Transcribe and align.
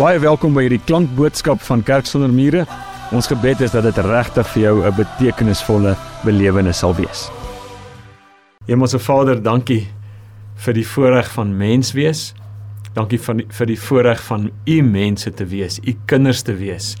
Baie 0.00 0.16
welkom 0.16 0.54
by 0.56 0.62
hierdie 0.64 0.80
klankboodskap 0.88 1.60
van 1.60 1.82
Kerk 1.84 2.06
sonder 2.08 2.30
mure. 2.32 2.62
Ons 3.12 3.26
gebed 3.28 3.60
is 3.66 3.74
dat 3.74 3.84
dit 3.84 3.98
regtig 4.06 4.46
vir 4.54 4.62
jou 4.62 4.76
'n 4.88 4.94
betekenisvolle 4.96 5.92
belewenis 6.24 6.78
sal 6.78 6.94
wees. 6.96 7.28
Hemelse 8.64 8.98
Vader, 8.98 9.42
dankie 9.42 9.88
vir 10.56 10.74
die 10.74 10.86
voorreg 10.86 11.28
van 11.32 11.56
mens 11.56 11.92
wees. 11.92 12.34
Dankie 12.94 13.20
van 13.20 13.42
vir 13.48 13.66
die 13.66 13.78
voorreg 13.78 14.22
van 14.22 14.50
u 14.64 14.82
mense 14.82 15.34
te 15.34 15.44
wees, 15.44 15.78
u 15.84 15.94
kinders 16.06 16.42
te 16.42 16.54
wees. 16.54 16.96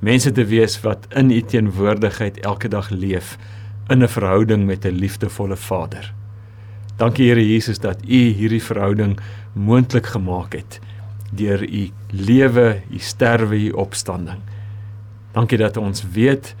Mense 0.00 0.32
te 0.32 0.44
wees 0.44 0.80
wat 0.82 1.06
in 1.16 1.30
u 1.30 1.40
teenwoordigheid 1.40 2.40
elke 2.40 2.68
dag 2.68 2.90
leef 2.90 3.38
in 3.88 4.02
'n 4.02 4.08
verhouding 4.08 4.66
met 4.66 4.84
'n 4.84 4.92
liefdevolle 5.00 5.56
Vader. 5.56 6.14
Dankie 6.96 7.28
Here 7.28 7.52
Jesus 7.52 7.78
dat 7.78 7.96
u 8.04 8.32
hierdie 8.36 8.62
verhouding 8.62 9.18
moontlik 9.54 10.06
gemaak 10.06 10.52
het 10.52 10.80
deur 11.36 11.62
u 11.64 11.88
lewe, 12.12 12.82
u 12.90 12.98
sterwe, 12.98 13.56
u 13.56 13.70
opstanding. 13.70 14.40
Dankie 15.32 15.58
dat 15.58 15.76
ons 15.80 16.04
weet 16.12 16.54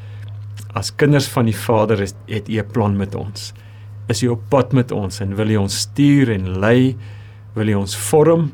as 0.72 0.94
kinders 0.96 1.28
van 1.28 1.44
die 1.48 1.56
Vader 1.56 2.00
is 2.00 2.14
het 2.26 2.48
u 2.48 2.58
'n 2.58 2.70
plan 2.72 2.96
met 2.96 3.14
ons. 3.14 3.52
Is 4.08 4.22
u 4.22 4.28
op 4.28 4.42
pad 4.48 4.72
met 4.72 4.90
ons 4.90 5.20
en 5.20 5.36
wil 5.36 5.48
u 5.48 5.56
ons 5.56 5.78
stuur 5.78 6.30
en 6.30 6.58
lei, 6.58 6.96
wil 7.54 7.68
u 7.68 7.74
ons 7.74 7.96
vorm 7.96 8.52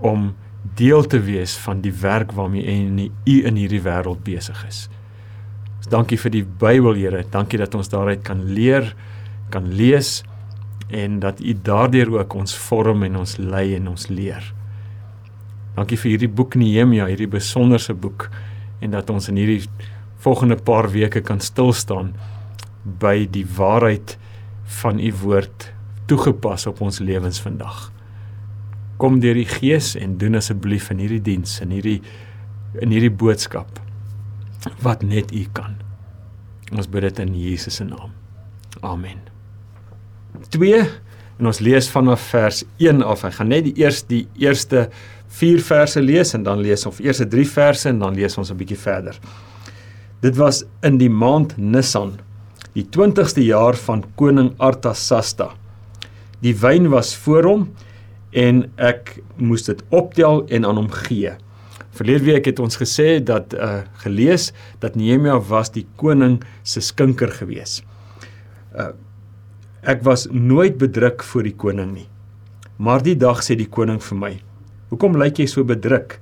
om 0.00 0.34
deel 0.74 1.02
te 1.06 1.20
wees 1.20 1.56
van 1.56 1.80
die 1.80 1.92
werk 1.92 2.32
waarmee 2.32 3.10
u 3.24 3.44
in 3.46 3.56
hierdie 3.56 3.82
wêreld 3.82 4.22
besig 4.24 4.64
is. 4.66 4.88
So 5.80 5.90
dankie 5.90 6.18
vir 6.18 6.30
die 6.30 6.44
Bybel, 6.44 6.94
Here. 6.94 7.24
Dankie 7.30 7.58
dat 7.58 7.74
ons 7.74 7.88
daaruit 7.88 8.22
kan 8.22 8.40
leer, 8.56 8.94
kan 9.50 9.68
lees 9.68 10.22
en 10.88 11.18
dat 11.20 11.40
u 11.40 11.54
daardeur 11.62 12.18
ook 12.18 12.34
ons 12.34 12.56
vorm 12.56 13.02
en 13.02 13.16
ons 13.16 13.36
lei 13.36 13.74
en 13.74 13.88
ons 13.88 14.08
leer. 14.08 14.54
Dankie 15.74 15.98
vir 15.98 16.14
hierdie 16.14 16.30
boek 16.30 16.54
Nehemia, 16.58 17.08
hierdie 17.10 17.30
besonderse 17.30 17.94
boek 17.94 18.28
en 18.84 18.94
dat 18.94 19.10
ons 19.10 19.28
in 19.30 19.38
hierdie 19.40 19.62
volgende 20.24 20.56
paar 20.56 20.88
weke 20.92 21.22
kan 21.24 21.40
stil 21.42 21.72
staan 21.76 22.12
by 23.00 23.24
die 23.30 23.44
waarheid 23.56 24.16
van 24.80 25.00
u 25.00 25.10
woord 25.24 25.70
toegepas 26.08 26.66
op 26.70 26.82
ons 26.84 27.00
lewens 27.00 27.40
vandag. 27.42 27.90
Kom 29.00 29.18
deur 29.20 29.36
die 29.36 29.48
Gees 29.48 29.94
en 29.98 30.18
doen 30.20 30.38
asseblief 30.38 30.90
in 30.94 31.02
hierdie 31.02 31.22
diens 31.32 31.58
en 31.64 31.74
hierdie 31.74 32.00
in 32.82 32.90
hierdie 32.90 33.12
boodskap 33.12 33.80
wat 34.82 35.02
net 35.06 35.32
u 35.34 35.44
kan. 35.54 35.76
Ons 36.74 36.88
bid 36.90 37.06
dit 37.06 37.20
in 37.22 37.34
Jesus 37.38 37.78
se 37.78 37.86
naam. 37.86 38.14
Amen. 38.82 39.20
2 40.54 40.80
en 41.38 41.50
ons 41.50 41.60
lees 41.62 41.88
vanaf 41.90 42.30
vers 42.32 42.62
1 42.82 43.02
af. 43.04 43.24
Ek 43.26 43.38
gaan 43.38 43.52
net 43.52 43.68
die 43.68 43.76
eerste 43.82 44.10
die 44.10 44.24
eerste 44.42 44.88
4 45.34 45.62
verse 45.66 46.02
lees 46.02 46.34
en 46.36 46.44
dan 46.46 46.60
lees 46.62 46.86
ons 46.86 47.00
eerste 47.02 47.26
3 47.30 47.46
verse 47.50 47.88
en 47.90 47.98
dan 47.98 48.14
lees 48.14 48.38
ons 48.38 48.50
'n 48.50 48.56
bietjie 48.56 48.78
verder. 48.78 49.18
Dit 50.20 50.36
was 50.36 50.64
in 50.82 50.98
die 50.98 51.10
maand 51.10 51.56
Nisan, 51.58 52.18
die 52.72 52.86
20ste 52.96 53.42
jaar 53.44 53.76
van 53.76 54.04
koning 54.16 54.52
Artasasta. 54.58 55.50
Die 56.40 56.54
wyn 56.54 56.88
was 56.88 57.14
voor 57.16 57.44
hom 57.44 57.68
en 58.32 58.70
ek 58.76 59.20
moes 59.36 59.66
dit 59.66 59.82
optel 59.90 60.46
en 60.48 60.64
aan 60.64 60.76
hom 60.76 60.90
gee. 60.90 61.34
Verlede 61.94 62.24
week 62.24 62.48
het 62.50 62.58
ons 62.58 62.76
gesê 62.76 63.22
dat 63.22 63.54
uh 63.54 63.82
gelees 64.02 64.52
dat 64.82 64.96
Nehemia 64.96 65.38
was 65.38 65.70
die 65.70 65.86
koning 65.96 66.42
se 66.62 66.80
skinker 66.80 67.30
gewees. 67.30 67.82
Uh 68.74 68.92
ek 69.84 70.00
was 70.02 70.26
nooit 70.32 70.78
bedruk 70.80 71.22
voor 71.22 71.42
die 71.44 71.54
koning 71.54 71.92
nie. 71.92 72.08
Maar 72.80 73.02
die 73.04 73.16
dag 73.16 73.42
sê 73.44 73.54
die 73.54 73.68
koning 73.68 74.00
vir 74.02 74.18
my: 74.18 74.32
Hoekom 74.94 75.16
lyk 75.18 75.40
jy 75.42 75.48
so 75.50 75.66
bedruk? 75.66 76.20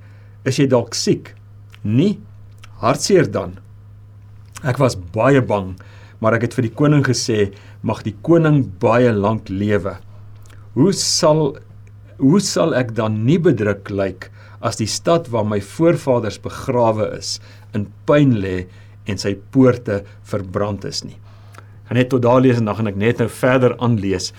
Is 0.48 0.56
jy 0.56 0.64
dalk 0.72 0.94
siek? 0.96 1.34
Nee, 1.84 2.14
hartseer 2.80 3.26
dan. 3.28 3.58
Ek 4.64 4.78
was 4.80 4.96
baie 4.96 5.42
bang, 5.44 5.74
maar 6.24 6.38
ek 6.38 6.46
het 6.46 6.56
vir 6.56 6.70
die 6.70 6.76
koning 6.78 7.02
gesê, 7.04 7.50
mag 7.84 8.00
die 8.06 8.14
koning 8.24 8.62
baie 8.80 9.12
lank 9.12 9.52
lewe. 9.52 9.98
Hoe 10.72 10.94
sal 10.96 11.58
hoe 12.22 12.40
sal 12.40 12.72
ek 12.78 12.94
dan 12.96 13.26
nie 13.26 13.36
bedruk 13.42 13.90
lyk 13.92 14.30
as 14.64 14.80
die 14.80 14.88
stad 14.88 15.28
waar 15.34 15.44
my 15.44 15.58
voorvaders 15.60 16.38
begrawe 16.40 17.10
is 17.18 17.34
in 17.76 17.90
pyn 18.08 18.38
lê 18.40 18.62
en 19.04 19.20
sy 19.20 19.34
poorte 19.52 20.00
verbrand 20.32 20.86
is 20.88 21.02
nie. 21.04 21.18
Gaan 21.90 22.00
net 22.00 22.08
tot 22.14 22.24
daar 22.24 22.40
lees 22.40 22.56
en 22.56 22.70
dan 22.70 22.78
gaan 22.78 22.88
ek 22.92 23.00
net 23.04 23.20
nou 23.20 23.28
verder 23.28 23.76
aanlees. 23.84 24.30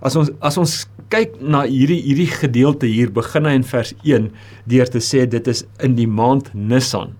As 0.00 0.16
ons 0.16 0.30
as 0.40 0.56
ons 0.60 0.74
kyk 1.12 1.34
na 1.42 1.64
hierdie 1.68 1.98
hierdie 2.04 2.30
gedeelte 2.30 2.88
hier 2.88 3.10
begin 3.12 3.48
hy 3.48 3.56
in 3.58 3.66
vers 3.66 3.90
1 4.06 4.30
deur 4.72 4.92
te 4.92 5.02
sê 5.04 5.26
dit 5.28 5.50
is 5.52 5.64
in 5.84 5.96
die 5.98 6.08
maand 6.08 6.48
Nisan. 6.54 7.12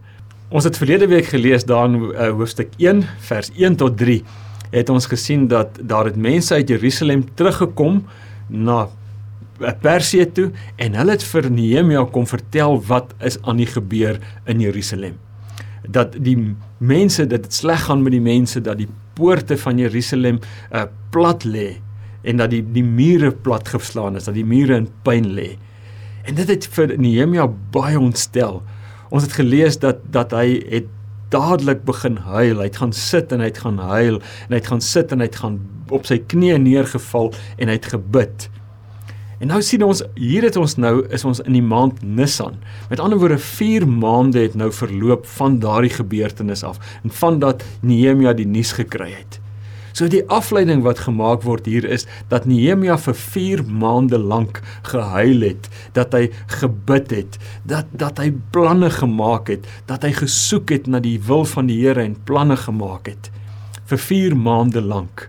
Ons 0.51 0.67
het 0.67 0.79
verlede 0.81 1.11
week 1.11 1.29
gelees 1.31 1.67
daar 1.69 1.91
in 1.91 1.99
uh, 2.11 2.31
hoofstuk 2.35 2.73
1 2.79 3.05
vers 3.29 3.53
1 3.59 3.77
tot 3.83 3.99
3 4.01 4.23
het 4.71 4.91
ons 4.91 5.11
gesien 5.11 5.49
dat 5.51 5.77
daar 5.83 6.09
het 6.09 6.17
mense 6.17 6.55
uit 6.55 6.71
Jerusalem 6.71 7.27
teruggekom 7.35 8.05
na 8.49 8.85
eh, 8.87 9.75
Persië 9.83 10.29
toe 10.31 10.49
en 10.79 10.97
hulle 10.99 11.19
het 11.19 11.27
vir 11.27 11.51
Nehemia 11.51 12.07
kom 12.15 12.27
vertel 12.31 12.79
wat 12.89 13.13
is 13.27 13.37
aan 13.43 13.61
die 13.61 13.69
gebeur 13.69 14.23
in 14.49 14.63
Jerusalem. 14.63 15.19
Dat 15.91 16.17
die 16.17 16.39
mense 16.79 17.27
dat 17.27 17.45
dit 17.45 17.61
sleg 17.61 17.85
gaan 17.91 18.07
met 18.07 18.15
die 18.15 18.25
mense 18.25 18.63
dat 18.63 18.79
die 18.79 18.89
poorte 19.19 19.59
van 19.59 19.83
Jerusalem 19.83 20.39
uh, 20.71 20.87
plat 21.11 21.45
lê 21.45 21.81
en 22.23 22.41
dat 22.41 22.53
die 22.53 22.63
die 22.75 22.85
mure 22.85 23.31
plat 23.33 23.69
geslaan 23.69 24.17
is, 24.17 24.29
dat 24.29 24.37
die 24.37 24.47
mure 24.47 24.77
in 24.83 24.89
pyn 25.07 25.33
lê. 25.37 25.55
En 26.29 26.37
dit 26.37 26.49
het 26.49 26.69
vir 26.77 26.97
Nehemia 27.01 27.47
baie 27.73 27.99
ontstel. 27.99 28.61
Ons 29.11 29.27
het 29.27 29.39
gelees 29.41 29.81
dat 29.83 30.05
dat 30.13 30.35
hy 30.37 30.61
het 30.69 30.89
dadelik 31.31 31.85
begin 31.87 32.19
huil. 32.27 32.59
Hy 32.59 32.69
het 32.69 32.81
gaan 32.83 32.95
sit 32.97 33.33
en 33.33 33.43
hy 33.43 33.51
het 33.51 33.61
gaan 33.65 33.79
huil 33.79 34.21
en 34.21 34.55
hy 34.55 34.61
het 34.61 34.71
gaan 34.73 34.85
sit 34.85 35.13
en 35.13 35.23
hy 35.23 35.29
het 35.31 35.41
gaan 35.43 35.61
op 35.91 36.07
sy 36.07 36.21
knieë 36.31 36.59
neergeval 36.63 37.33
en 37.59 37.71
hy 37.71 37.79
het 37.79 37.91
gebid. 37.95 38.49
En 39.41 39.49
nou 39.49 39.63
sien 39.65 39.81
ons 39.87 40.03
hier 40.21 40.45
het 40.45 40.59
ons 40.61 40.75
nou 40.77 40.95
is 41.09 41.25
ons 41.25 41.41
in 41.47 41.55
die 41.57 41.65
maand 41.65 42.03
Nisan. 42.05 42.59
Met 42.91 43.01
ander 43.01 43.19
woorde 43.19 43.39
4 43.41 43.87
maande 43.89 44.43
het 44.45 44.55
nou 44.59 44.69
verloop 44.75 45.25
van 45.39 45.59
daardie 45.63 45.95
gebeurtenis 45.95 46.65
af 46.67 46.77
en 47.03 47.15
van 47.23 47.39
dat 47.41 47.65
Nehemia 47.81 48.35
die 48.37 48.47
nuus 48.47 48.75
gekry 48.77 49.15
het. 49.15 49.40
So 50.01 50.09
die 50.09 50.23
afleiding 50.33 50.81
wat 50.81 51.03
gemaak 51.05 51.43
word 51.45 51.67
hier 51.69 51.85
is 51.85 52.07
dat 52.31 52.47
Nehemia 52.49 52.95
vir 53.05 53.17
4 53.21 53.63
maande 53.69 54.17
lank 54.17 54.63
gehuil 54.89 55.45
het, 55.45 55.69
dat 55.93 56.17
hy 56.17 56.31
gebid 56.55 57.13
het, 57.13 57.37
dat 57.69 57.91
dat 57.93 58.23
hy 58.23 58.31
planne 58.55 58.89
gemaak 58.95 59.53
het, 59.53 59.69
dat 59.91 60.07
hy 60.09 60.15
gesoek 60.17 60.73
het 60.73 60.89
na 60.89 61.03
die 61.05 61.19
wil 61.29 61.45
van 61.53 61.69
die 61.69 61.77
Here 61.83 62.01
en 62.01 62.17
planne 62.25 62.57
gemaak 62.57 63.13
het 63.13 63.29
vir 63.93 64.01
4 64.07 64.41
maande 64.41 64.81
lank. 64.81 65.27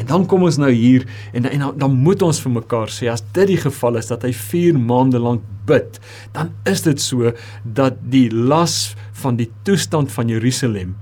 En 0.00 0.08
dan 0.08 0.24
kom 0.30 0.48
ons 0.48 0.56
nou 0.56 0.72
hier 0.72 1.04
en 1.36 1.44
en 1.44 1.68
dan 1.76 2.00
moet 2.08 2.24
ons 2.24 2.40
vir 2.46 2.56
mekaar 2.62 2.88
sê 2.88 3.12
as 3.12 3.26
dit 3.36 3.52
die 3.52 3.60
geval 3.60 4.00
is 4.00 4.08
dat 4.08 4.24
hy 4.24 4.32
4 4.32 4.80
maande 4.80 5.20
lank 5.20 5.44
bid, 5.68 6.00
dan 6.32 6.56
is 6.64 6.88
dit 6.88 7.10
so 7.12 7.36
dat 7.64 8.00
die 8.00 8.30
las 8.32 8.94
van 9.20 9.36
die 9.36 9.52
toestand 9.68 10.16
van 10.16 10.32
Jerusalem 10.32 10.96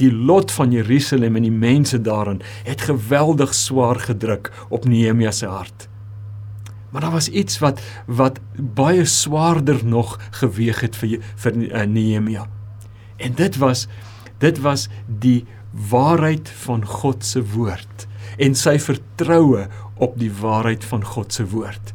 die 0.00 0.12
lot 0.12 0.52
van 0.52 0.72
Jerusalem 0.72 1.36
en 1.36 1.46
die 1.46 1.54
mense 1.54 2.00
daarin 2.00 2.42
het 2.64 2.80
geweldig 2.88 3.54
swaar 3.54 4.00
gedruk 4.00 4.52
op 4.68 4.84
Nehemia 4.84 5.30
se 5.30 5.46
hart. 5.46 5.88
Maar 6.90 7.00
daar 7.00 7.10
was 7.10 7.28
iets 7.28 7.58
wat 7.58 7.80
wat 8.06 8.40
baie 8.56 9.04
swaarder 9.04 9.84
nog 9.84 10.18
geweg 10.30 10.80
het 10.80 10.96
vir 10.96 11.18
vir 11.44 11.56
uh, 11.56 11.82
Nehemia. 11.88 12.46
En 13.16 13.34
dit 13.34 13.56
was 13.56 13.86
dit 14.38 14.60
was 14.60 14.88
die 15.06 15.44
waarheid 15.70 16.48
van 16.64 16.84
God 16.86 17.24
se 17.24 17.40
woord 17.54 18.06
en 18.38 18.54
sy 18.54 18.78
vertroue 18.80 19.66
op 19.94 20.18
die 20.18 20.32
waarheid 20.40 20.84
van 20.84 21.04
God 21.04 21.32
se 21.32 21.46
woord. 21.48 21.92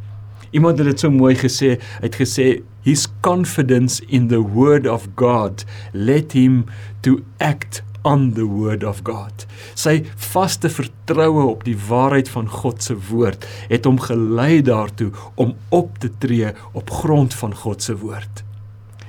Iemand 0.52 0.80
het 0.80 0.88
dit 0.88 1.00
so 1.00 1.12
mooi 1.12 1.36
gesê, 1.36 1.76
hy 2.00 2.08
het 2.08 2.18
gesê 2.18 2.48
his 2.88 3.08
confidence 3.22 4.00
in 4.08 4.30
the 4.32 4.40
word 4.40 4.88
of 4.88 5.10
God 5.20 5.66
led 5.92 6.32
him 6.32 6.66
to 7.04 7.20
act 7.44 7.82
on 8.08 8.32
the 8.34 8.46
word 8.48 8.86
of 8.88 9.04
God. 9.04 9.44
Sy 9.76 10.00
vaste 10.30 10.72
vertroue 10.72 11.44
op 11.50 11.66
die 11.68 11.76
waarheid 11.90 12.30
van 12.32 12.48
God 12.52 12.86
se 12.86 12.96
woord 13.10 13.44
het 13.68 13.88
hom 13.90 14.00
gelei 14.00 14.62
daartoe 14.66 15.12
om 15.36 15.56
op 15.76 16.00
te 16.04 16.12
tree 16.24 16.54
op 16.72 16.94
grond 17.02 17.36
van 17.42 17.56
God 17.66 17.84
se 17.84 17.98
woord. 18.00 18.44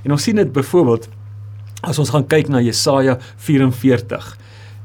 En 0.03 0.17
ons 0.17 0.27
sien 0.27 0.39
dit 0.39 0.51
byvoorbeeld 0.53 1.09
as 1.87 1.99
ons 2.03 2.11
gaan 2.11 2.27
kyk 2.27 2.51
na 2.51 2.61
Jesaja 2.65 3.19
44. 3.37 4.35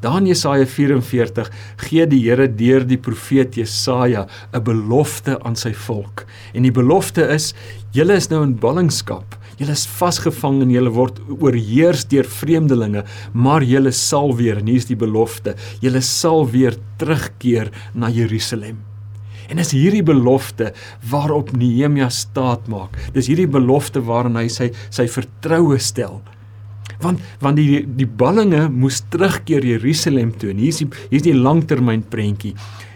Daar 0.03 0.19
in 0.19 0.27
Jesaja 0.29 0.65
44 0.67 1.49
gee 1.87 2.05
die 2.11 2.19
Here 2.25 2.45
deur 2.51 2.83
die 2.85 2.99
profeet 3.01 3.55
Jesaja 3.55 4.27
'n 4.53 4.63
belofte 4.63 5.39
aan 5.41 5.55
sy 5.55 5.73
volk. 5.73 6.25
En 6.53 6.61
die 6.61 6.71
belofte 6.71 7.23
is: 7.33 7.53
"Julle 7.91 8.13
is 8.13 8.27
nou 8.27 8.43
in 8.43 8.59
ballingskap. 8.59 9.37
Julle 9.59 9.75
is 9.77 9.85
vasgevang 9.99 10.61
en 10.63 10.71
julle 10.73 10.93
word 10.93 11.19
oorheers 11.39 12.07
deur 12.11 12.27
vreemdelinge, 12.29 13.03
maar 13.33 13.65
julle 13.67 13.93
sal 13.93 14.33
weer, 14.39 14.61
en 14.61 14.71
hier's 14.71 14.89
die 14.89 14.99
belofte, 14.99 15.55
julle 15.83 16.01
sal 16.01 16.47
weer 16.49 16.77
terugkeer 17.01 17.71
na 17.93 18.09
Jerusalem. 18.13 18.81
En 19.51 19.59
dis 19.59 19.73
hierdie 19.75 20.03
belofte 20.05 20.71
waarop 21.11 21.51
Nehemia 21.57 22.07
staat 22.09 22.69
maak. 22.71 22.95
Dis 23.13 23.27
hierdie 23.29 23.49
belofte 23.49 24.01
waarin 24.07 24.39
hy 24.39 24.47
sy 24.51 24.71
sy 24.93 25.05
vertroue 25.11 25.77
stel. 25.83 26.21
Want 27.03 27.19
want 27.43 27.59
die 27.59 27.83
die 27.83 28.07
ballinge 28.07 28.67
moes 28.71 29.01
terugkeer 29.13 29.65
Jerusalem 29.65 30.33
toe. 30.39 30.53
En 30.53 30.61
hier 30.61 30.73
is 30.73 30.81
die 30.83 30.89
hier 31.09 31.19
is 31.19 31.27
die 31.27 31.35
langtermyn 31.35 32.05
prentjie. 32.09 32.53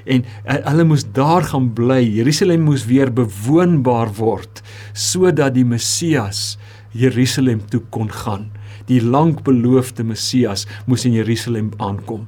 En 0.07 0.24
hulle 0.48 0.86
moes 0.88 1.04
daar 1.13 1.44
gaan 1.50 1.71
bly. 1.75 2.00
Jerusalem 2.19 2.63
moes 2.69 2.86
weer 2.88 3.12
bewoonbaar 3.13 4.13
word 4.19 4.63
sodat 4.94 5.57
die 5.57 5.68
Messias 5.68 6.57
Jerusalem 6.98 7.62
toe 7.69 7.83
kon 7.92 8.09
gaan. 8.24 8.50
Die 8.88 9.01
lankbeloofde 9.04 10.06
Messias 10.07 10.65
moes 10.88 11.06
in 11.06 11.18
Jerusalem 11.18 11.74
aankom. 11.77 12.25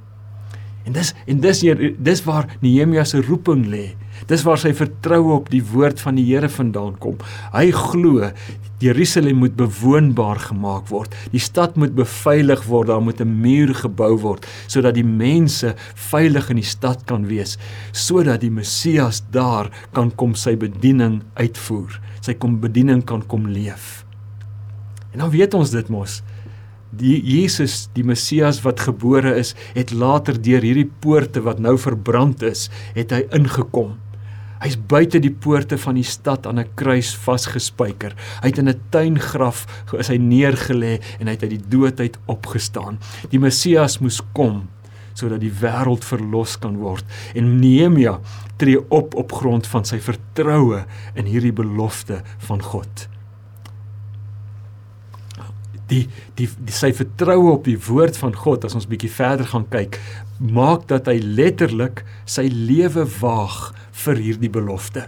En 0.87 0.95
dis 0.95 1.13
en 1.29 1.41
dis 1.43 1.63
hier 1.63 1.81
dis 2.01 2.23
waar 2.25 2.49
Nehemia 2.63 3.05
se 3.05 3.21
roeping 3.21 3.67
lê. 3.69 3.91
Dis 4.27 4.43
waar 4.43 4.59
sy 4.59 4.73
vertroue 4.75 5.37
op 5.37 5.51
die 5.53 5.63
woord 5.63 6.01
van 6.03 6.17
die 6.19 6.25
Here 6.27 6.49
vandaan 6.51 6.97
kom. 6.99 7.19
Hy 7.53 7.69
glo 7.75 8.31
Jerusalem 8.79 9.41
moet 9.41 9.55
bewoonbaar 9.59 10.39
gemaak 10.39 10.87
word. 10.87 11.15
Die 11.33 11.41
stad 11.43 11.75
moet 11.75 11.95
beveilig 11.95 12.63
word, 12.63 12.87
daar 12.87 13.01
moet 13.03 13.19
'n 13.21 13.41
muur 13.41 13.75
gebou 13.75 14.17
word 14.19 14.47
sodat 14.67 14.95
die 14.95 15.03
mense 15.03 15.75
veilig 15.95 16.49
in 16.49 16.55
die 16.55 16.71
stad 16.75 17.05
kan 17.05 17.27
wees, 17.27 17.57
sodat 17.91 18.41
die 18.41 18.51
Messias 18.51 19.21
daar 19.31 19.69
kan 19.93 20.11
kom 20.15 20.35
sy 20.35 20.55
bediening 20.55 21.21
uitvoer. 21.35 21.99
Sy 22.21 22.33
kom 22.33 22.59
bediening 22.59 23.03
kan 23.03 23.25
kom 23.27 23.47
leef. 23.47 24.05
En 25.11 25.19
dan 25.19 25.29
weet 25.29 25.53
ons 25.53 25.71
dit 25.71 25.89
mos 25.89 26.23
die 26.89 27.19
Jesus, 27.21 27.87
die 27.93 28.03
Messias 28.03 28.61
wat 28.65 28.81
gebore 28.87 29.35
is, 29.37 29.53
het 29.75 29.93
later 29.93 30.39
deur 30.41 30.63
hierdie 30.65 30.89
poorte 31.01 31.43
wat 31.45 31.61
nou 31.61 31.77
verbrand 31.77 32.43
is, 32.47 32.67
het 32.95 33.13
hy 33.13 33.25
ingekom. 33.35 33.97
Hy's 34.59 34.75
buite 34.91 35.21
die 35.23 35.31
poorte 35.31 35.77
van 35.79 35.95
die 35.95 36.07
stad 36.07 36.47
aan 36.47 36.59
'n 36.59 36.73
kruis 36.75 37.15
vasgespijker. 37.15 38.15
Hy 38.41 38.47
het 38.47 38.57
in 38.57 38.69
'n 38.69 38.81
tuingraf 38.89 39.65
is 39.97 40.07
hy 40.07 40.17
neergelê 40.17 41.00
en 41.19 41.27
hy 41.27 41.33
het 41.33 41.44
uit 41.44 41.56
die 41.57 41.67
dood 41.69 42.00
uit 42.00 42.17
opgestaan. 42.25 43.00
Die 43.29 43.39
Messias 43.39 44.00
moes 44.00 44.21
kom 44.33 44.69
sodat 45.13 45.39
die 45.39 45.51
wêreld 45.51 46.06
verlos 46.06 46.59
kan 46.59 46.77
word. 46.77 47.03
En 47.35 47.59
Nehemia 47.59 48.19
tree 48.57 48.79
op 48.89 49.15
op 49.15 49.31
grond 49.31 49.67
van 49.67 49.85
sy 49.85 50.00
vertroue 50.00 50.85
in 51.15 51.25
hierdie 51.25 51.53
belofte 51.53 52.21
van 52.38 52.62
God 52.62 53.09
die 55.89 56.05
die, 56.38 56.47
die 56.47 56.75
sy 56.75 56.91
vertroue 56.95 57.51
op 57.51 57.67
die 57.67 57.77
woord 57.89 58.17
van 58.21 58.35
God 58.38 58.65
as 58.67 58.77
ons 58.77 58.88
bietjie 58.89 59.12
verder 59.12 59.50
gaan 59.50 59.67
kyk 59.73 60.00
maak 60.39 60.88
dat 60.88 61.07
hy 61.12 61.19
letterlik 61.19 62.03
sy 62.25 62.47
lewe 62.47 63.06
waag 63.19 63.74
vir 64.06 64.21
hierdie 64.24 64.51
belofte. 64.51 65.06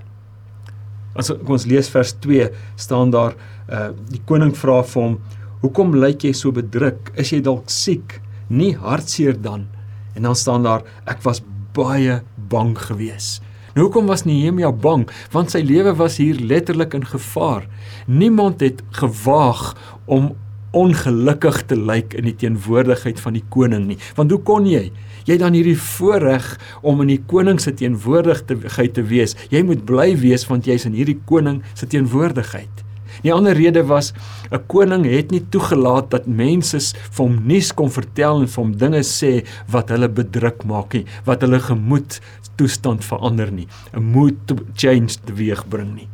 As 1.16 1.31
ons 1.31 1.68
lees 1.68 1.89
vers 1.92 2.13
2 2.24 2.50
staan 2.80 3.12
daar 3.16 3.36
uh 3.72 3.92
die 4.12 4.22
koning 4.28 4.51
vra 4.56 4.81
vir 4.83 5.01
hom 5.01 5.19
hoekom 5.62 5.95
lyk 5.95 6.25
jy 6.28 6.33
so 6.36 6.51
bedruk 6.56 7.12
is 7.19 7.31
jy 7.31 7.42
dalk 7.44 7.69
siek 7.72 8.19
nie 8.50 8.74
hartseer 8.75 9.38
dan 9.38 9.68
en 10.16 10.28
dan 10.28 10.36
staan 10.36 10.68
daar 10.68 10.83
ek 11.07 11.24
was 11.24 11.44
baie 11.75 12.19
bang 12.51 12.75
geweest. 12.75 13.39
Nou 13.72 13.86
hoekom 13.88 14.10
was 14.12 14.25
Nehemia 14.28 14.72
bang? 14.75 15.06
Want 15.31 15.54
sy 15.54 15.62
lewe 15.63 15.94
was 15.95 16.18
hier 16.19 16.36
letterlik 16.36 16.92
in 16.98 17.06
gevaar. 17.07 17.69
Niemand 18.04 18.60
het 18.60 18.81
gewaag 19.00 19.78
om 20.12 20.33
ongelukkig 20.71 21.65
te 21.68 21.75
lyk 21.75 22.13
in 22.18 22.29
die 22.29 22.35
teenwoordigheid 22.35 23.19
van 23.19 23.33
die 23.33 23.44
koning 23.50 23.88
nie. 23.89 23.97
Want 24.15 24.31
hoe 24.31 24.41
kon 24.47 24.68
jy? 24.69 24.91
Jy 25.27 25.38
dan 25.38 25.53
hierdie 25.53 25.77
voorreg 25.77 26.47
om 26.81 27.01
in 27.03 27.12
die 27.13 27.23
koning 27.27 27.59
se 27.62 27.73
teenwoordigheid 27.77 28.94
te 28.95 29.03
wees. 29.03 29.35
Jy 29.51 29.63
moet 29.68 29.83
bly 29.85 30.13
wees 30.21 30.47
want 30.50 30.69
jy's 30.69 30.88
in 30.88 30.95
hierdie 30.97 31.19
koning 31.29 31.62
se 31.73 31.89
teenwoordigheid. 31.91 32.88
Die 33.21 33.33
ander 33.33 33.53
rede 33.53 33.83
was 33.85 34.13
'n 34.51 34.63
koning 34.68 35.06
het 35.06 35.31
nie 35.31 35.44
toegelaat 35.50 36.09
dat 36.09 36.27
mense 36.27 36.79
vir 37.12 37.25
hom 37.25 37.41
nuus 37.45 37.71
kon 37.71 37.91
vertel 37.91 38.41
en 38.41 38.47
vir 38.47 38.63
hom 38.63 38.77
dinge 38.77 39.03
sê 39.03 39.45
wat 39.68 39.89
hulle 39.89 40.09
bedruk 40.09 40.63
maak 40.65 40.94
nie, 40.94 41.06
wat 41.25 41.41
hulle 41.41 41.59
gemoed 41.59 42.19
toestand 42.57 43.03
verander 43.03 43.51
nie, 43.51 43.68
'n 43.94 44.03
mood 44.03 44.35
change 44.75 45.18
teweegbring 45.25 45.95
nie. 45.95 46.07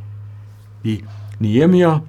Die 0.83 1.03
Nehemia 1.39 2.01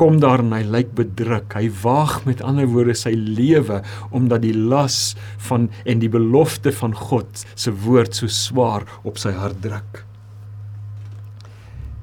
kom 0.00 0.20
daar 0.20 0.42
en 0.44 0.52
hy 0.54 0.62
lyk 0.68 0.92
bedruk. 0.96 1.56
Hy 1.56 1.70
waag 1.82 2.20
met 2.28 2.42
ander 2.44 2.68
woorde 2.70 2.96
sy 2.96 3.14
lewe 3.16 3.80
omdat 4.14 4.44
die 4.44 4.54
las 4.56 5.16
van 5.48 5.70
en 5.84 6.02
die 6.02 6.12
belofte 6.12 6.72
van 6.76 6.94
God 6.96 7.44
se 7.54 7.72
woord 7.86 8.16
so 8.16 8.30
swaar 8.32 8.86
op 9.08 9.20
sy 9.20 9.32
hart 9.36 9.62
druk. 9.64 10.02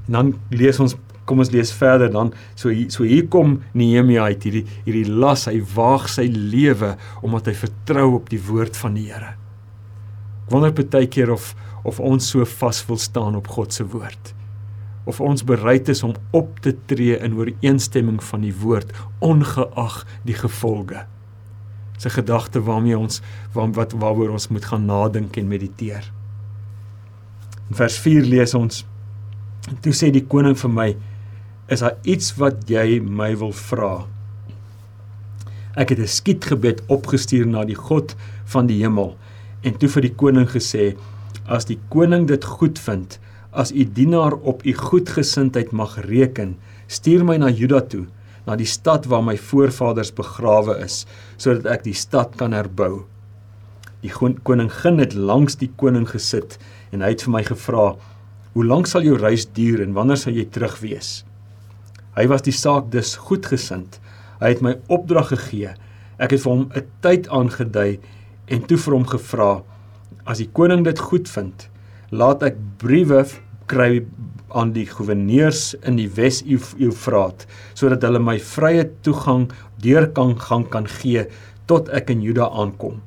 En 0.09 0.19
dan 0.19 0.33
lees 0.53 0.81
ons 0.83 0.97
kom 1.23 1.39
ons 1.39 1.53
lees 1.53 1.69
verder 1.71 2.09
dan 2.11 2.33
so 2.59 2.67
hier, 2.67 2.89
so 2.91 3.05
hier 3.07 3.29
kom 3.31 3.61
Nehemia 3.79 4.25
uit 4.27 4.43
hierdie 4.43 4.65
hierdie 4.83 5.05
las 5.07 5.45
hy 5.47 5.61
waag 5.71 6.09
sy 6.11 6.25
lewe 6.27 6.97
omdat 7.23 7.47
hy 7.47 7.55
vertrou 7.61 8.09
op 8.17 8.27
die 8.33 8.41
woord 8.43 8.75
van 8.75 8.99
die 8.99 9.07
Here. 9.07 9.37
Ek 10.43 10.51
wonder 10.51 10.75
baie 10.75 11.07
keer 11.07 11.31
of 11.31 11.53
of 11.87 11.99
ons 12.03 12.29
so 12.31 12.43
vas 12.47 12.83
wil 12.87 12.99
staan 12.99 13.35
op 13.39 13.47
God 13.51 13.75
se 13.75 13.87
woord 13.87 14.33
of 15.03 15.19
ons 15.21 15.43
bereid 15.43 15.89
is 15.89 16.03
om 16.03 16.15
op 16.31 16.59
te 16.59 16.75
tree 16.85 17.17
in 17.17 17.35
ooreenstemming 17.35 18.23
van 18.23 18.41
die 18.41 18.53
woord 18.55 18.91
ongeag 19.19 20.03
die 20.23 20.37
gevolge. 20.37 21.05
Dis 21.95 22.05
'n 22.05 22.19
gedagte 22.19 22.63
waarmee 22.63 22.97
ons 22.97 23.21
waar, 23.53 23.71
wat 23.71 23.91
waaroor 23.91 24.29
ons 24.29 24.47
moet 24.47 24.65
gaan 24.65 24.85
nadink 24.85 25.37
en 25.37 25.47
mediteer. 25.47 26.11
In 27.69 27.75
vers 27.75 27.97
4 27.97 28.21
lees 28.21 28.53
ons: 28.53 28.85
Toe 29.81 29.93
sê 29.93 30.11
die 30.11 30.25
koning 30.25 30.57
vir 30.57 30.69
my: 30.69 30.95
Is 31.67 31.79
daar 31.79 31.95
iets 32.03 32.35
wat 32.35 32.69
jy 32.69 32.99
my 32.99 33.37
wil 33.37 33.51
vra? 33.51 34.05
Ek 35.75 35.89
het 35.89 35.99
'n 35.99 36.07
skietgebed 36.07 36.83
opgestuur 36.87 37.47
na 37.47 37.63
die 37.65 37.75
God 37.75 38.15
van 38.45 38.67
die 38.67 38.83
hemel 38.83 39.17
en 39.61 39.77
toe 39.77 39.89
vir 39.89 40.01
die 40.01 40.15
koning 40.15 40.49
gesê: 40.49 40.95
As 41.45 41.65
die 41.65 41.79
koning 41.89 42.27
dit 42.27 42.43
goed 42.43 42.79
vind, 42.79 43.19
as 43.53 43.71
u 43.71 43.85
dienaar 43.85 44.33
op 44.33 44.65
u 44.65 44.73
goedgesindheid 44.73 45.71
mag 45.71 45.95
reken, 46.05 46.55
stuur 46.87 47.23
my 47.25 47.37
na 47.37 47.49
Juda 47.53 47.81
toe, 47.85 48.05
na 48.45 48.57
die 48.59 48.67
stad 48.67 49.05
waar 49.07 49.23
my 49.23 49.37
voorvaders 49.37 50.11
begrawe 50.15 50.75
is, 50.83 51.03
sodat 51.37 51.69
ek 51.77 51.85
die 51.85 51.97
stad 51.97 52.35
kan 52.39 52.55
herbou. 52.55 53.05
Die 54.03 54.11
koningin 54.11 54.99
het 54.99 55.13
langs 55.15 55.55
die 55.61 55.71
koning 55.79 56.09
gesit 56.09 56.57
en 56.91 57.05
hy 57.05 57.13
het 57.13 57.23
vir 57.23 57.33
my 57.33 57.43
gevra: 57.47 57.93
"Hoe 58.53 58.65
lank 58.65 58.87
sal 58.87 59.05
jou 59.05 59.15
reis 59.17 59.45
duur 59.45 59.81
en 59.81 59.93
wanneer 59.93 60.17
sal 60.17 60.33
jy 60.33 60.45
terug 60.45 60.79
wees?" 60.81 61.23
Hy 62.17 62.27
was 62.27 62.43
die 62.45 62.53
saak 62.53 62.91
dus 62.91 63.15
goedgesind. 63.15 63.99
Hy 64.41 64.49
het 64.49 64.61
my 64.61 64.75
opdrag 64.87 65.31
gegee. 65.31 65.73
Ek 66.19 66.31
het 66.31 66.41
vir 66.43 66.51
hom 66.51 66.69
'n 66.75 66.85
tyd 67.01 67.27
aangedui 67.29 67.99
en 68.47 68.61
toe 68.67 68.77
vir 68.77 68.93
hom 68.93 69.05
gevra: 69.05 69.63
"As 70.25 70.37
die 70.37 70.49
koning 70.51 70.83
dit 70.83 70.99
goed 70.99 71.29
vind, 71.29 71.69
laat 72.13 72.43
ek 72.45 72.59
briewe 72.81 73.23
kry 73.71 74.03
aan 74.53 74.73
die 74.75 74.85
goewerneurs 74.85 75.71
in 75.81 75.97
die 75.97 76.09
Wes-Eufraat 76.13 77.47
sodat 77.73 78.05
hulle 78.05 78.21
my 78.21 78.37
vrye 78.37 78.85
toegang 79.05 79.47
deur 79.81 80.05
kan 80.17 80.35
gaan 80.37 80.67
kan 80.69 80.85
gee 80.99 81.25
tot 81.69 81.89
ek 81.95 82.11
in 82.13 82.21
Juda 82.21 82.49
aankom. 82.51 83.01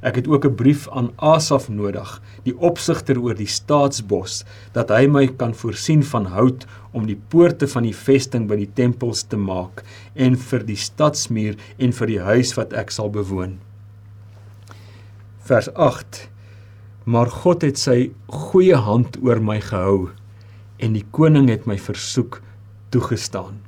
Ek 0.00 0.16
het 0.16 0.28
ook 0.28 0.44
'n 0.48 0.56
brief 0.56 0.88
aan 0.88 1.12
Asaf 1.16 1.68
nodig, 1.68 2.22
die 2.44 2.56
opsigter 2.56 3.20
oor 3.20 3.34
die 3.34 3.46
staatsbos, 3.46 4.44
dat 4.72 4.88
hy 4.88 5.06
my 5.06 5.26
kan 5.26 5.54
voorsien 5.54 6.02
van 6.02 6.24
hout 6.24 6.66
om 6.92 7.06
die 7.06 7.20
poorte 7.28 7.68
van 7.68 7.82
die 7.82 7.94
vesting 7.94 8.48
by 8.48 8.56
die 8.56 8.72
tempels 8.74 9.22
te 9.22 9.36
maak 9.36 9.84
en 10.14 10.36
vir 10.36 10.64
die 10.64 10.76
stadsmuur 10.76 11.54
en 11.78 11.92
vir 11.92 12.06
die 12.06 12.20
huis 12.20 12.56
wat 12.56 12.72
ek 12.72 12.90
sal 12.90 13.10
bewoon. 13.10 13.58
Vers 15.44 15.68
8 15.74 16.30
maar 17.04 17.30
God 17.30 17.62
het 17.62 17.78
sy 17.80 18.10
goeie 18.26 18.76
hand 18.76 19.16
oor 19.24 19.40
my 19.40 19.60
gehou 19.64 20.10
en 20.80 20.96
die 20.96 21.06
koning 21.12 21.48
het 21.52 21.66
my 21.68 21.76
versoek 21.80 22.40
toegestaan. 22.90 23.60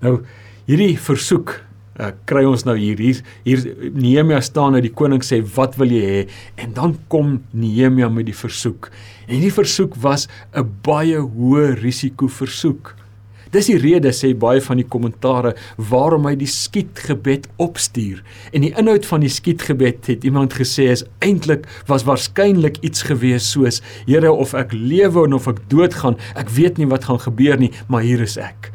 Nou 0.00 0.20
hierdie 0.68 0.94
versoek 1.00 1.56
uh, 2.00 2.10
kry 2.28 2.44
ons 2.48 2.64
nou 2.66 2.76
hier 2.78 3.00
hier, 3.00 3.20
hier 3.44 3.64
Nehemia 3.94 4.40
staan 4.44 4.76
nou 4.76 4.82
die 4.84 4.94
koning 4.94 5.22
sê 5.26 5.40
wat 5.56 5.76
wil 5.80 5.92
jy 5.92 6.02
hê 6.06 6.22
en 6.62 6.74
dan 6.76 6.96
kom 7.12 7.40
Nehemia 7.52 8.10
met 8.12 8.28
die 8.30 8.36
versoek. 8.36 8.90
En 9.26 9.36
hierdie 9.36 9.54
versoek 9.54 9.98
was 10.02 10.28
'n 10.54 10.66
baie 10.84 11.18
hoë 11.18 11.76
risiko 11.82 12.28
versoek. 12.28 12.94
Dis 13.54 13.70
die 13.70 13.78
rede 13.82 14.12
sê 14.14 14.32
baie 14.38 14.62
van 14.62 14.78
die 14.78 14.86
kommentare 14.86 15.54
waarom 15.90 16.28
hy 16.28 16.36
die 16.38 16.50
skietgebed 16.50 17.48
opstuur. 17.62 18.20
En 18.54 18.62
die 18.66 18.72
inhoud 18.78 19.08
van 19.08 19.24
die 19.24 19.32
skietgebed 19.32 20.10
het 20.12 20.26
iemand 20.28 20.54
gesê 20.58 20.90
is 20.92 21.04
eintlik 21.24 21.66
was 21.90 22.06
waarskynlik 22.06 22.78
iets 22.86 23.02
gewees 23.08 23.50
soos: 23.50 23.80
Here, 24.06 24.30
of 24.32 24.54
ek 24.54 24.72
lewe 24.72 25.26
of 25.34 25.48
ek 25.50 25.64
doodgaan, 25.68 26.18
ek 26.38 26.52
weet 26.54 26.78
nie 26.78 26.88
wat 26.90 27.10
gaan 27.10 27.20
gebeur 27.20 27.58
nie, 27.58 27.72
maar 27.88 28.06
hier 28.06 28.22
is 28.22 28.38
ek. 28.38 28.70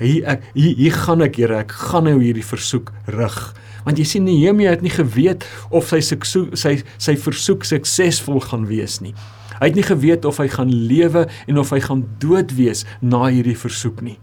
Hier 0.00 0.26
ek 0.36 0.42
hier, 0.54 0.74
hier 0.76 0.98
gaan 1.06 1.22
ek, 1.22 1.38
Here, 1.38 1.62
ek 1.62 1.72
gaan 1.72 2.04
nou 2.10 2.18
hierdie 2.20 2.44
versoek 2.44 2.92
rig 3.06 3.40
Want 3.86 4.00
jy 4.02 4.06
sien 4.08 4.24
Nehemia 4.26 4.72
het 4.74 4.82
nie 4.82 4.90
geweet 4.90 5.46
of 5.70 5.92
sy 5.94 6.00
sy 6.02 6.72
sy 6.82 7.14
versoek 7.22 7.66
suksesvol 7.68 8.42
gaan 8.48 8.66
wees 8.66 8.98
nie. 8.98 9.14
Hy 9.60 9.70
het 9.70 9.78
nie 9.78 9.86
geweet 9.86 10.24
of 10.28 10.38
hy 10.42 10.48
gaan 10.52 10.72
lewe 10.72 11.26
en 11.46 11.58
of 11.58 11.72
hy 11.74 11.80
gaan 11.80 12.04
dood 12.22 12.54
wees 12.58 12.84
na 13.00 13.26
hierdie 13.30 13.56
versoek 13.58 14.02
nie. 14.04 14.18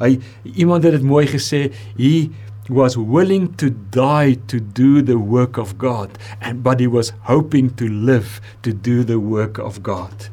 Hy 0.00 0.16
iemand 0.56 0.84
het 0.84 0.96
dit 0.96 1.04
mooi 1.04 1.26
gesê, 1.28 1.68
he 1.96 2.30
was 2.70 2.96
willing 2.96 3.50
to 3.56 3.70
die 3.90 4.38
to 4.46 4.60
do 4.60 5.02
the 5.02 5.18
work 5.18 5.58
of 5.58 5.76
God 5.78 6.16
and 6.40 6.62
but 6.62 6.80
he 6.80 6.86
was 6.86 7.12
hoping 7.28 7.74
to 7.76 7.88
live 7.88 8.40
to 8.62 8.72
do 8.72 9.04
the 9.04 9.18
work 9.18 9.58
of 9.58 9.82
God. 9.82 10.30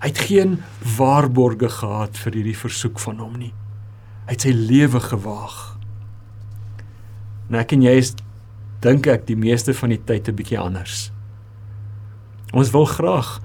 Hy 0.00 0.12
het 0.12 0.18
geen 0.28 0.58
waarborge 0.96 1.68
gehad 1.78 2.18
vir 2.20 2.38
hierdie 2.40 2.58
versoek 2.58 3.00
van 3.02 3.20
hom 3.22 3.36
nie. 3.40 3.52
Hy 4.26 4.34
het 4.34 4.46
sy 4.46 4.52
lewe 4.54 5.00
gewaag. 5.00 5.56
Nou 7.50 7.60
ek 7.62 7.76
en 7.76 7.84
jy 7.86 7.94
is 8.00 8.14
dink 8.84 9.06
ek 9.10 9.26
die 9.28 9.38
meeste 9.38 9.74
van 9.74 9.94
die 9.94 10.02
tyd 10.02 10.28
'n 10.28 10.36
bietjie 10.36 10.58
anders. 10.58 11.10
Ons 12.52 12.70
wil 12.70 12.84
graag 12.84 13.40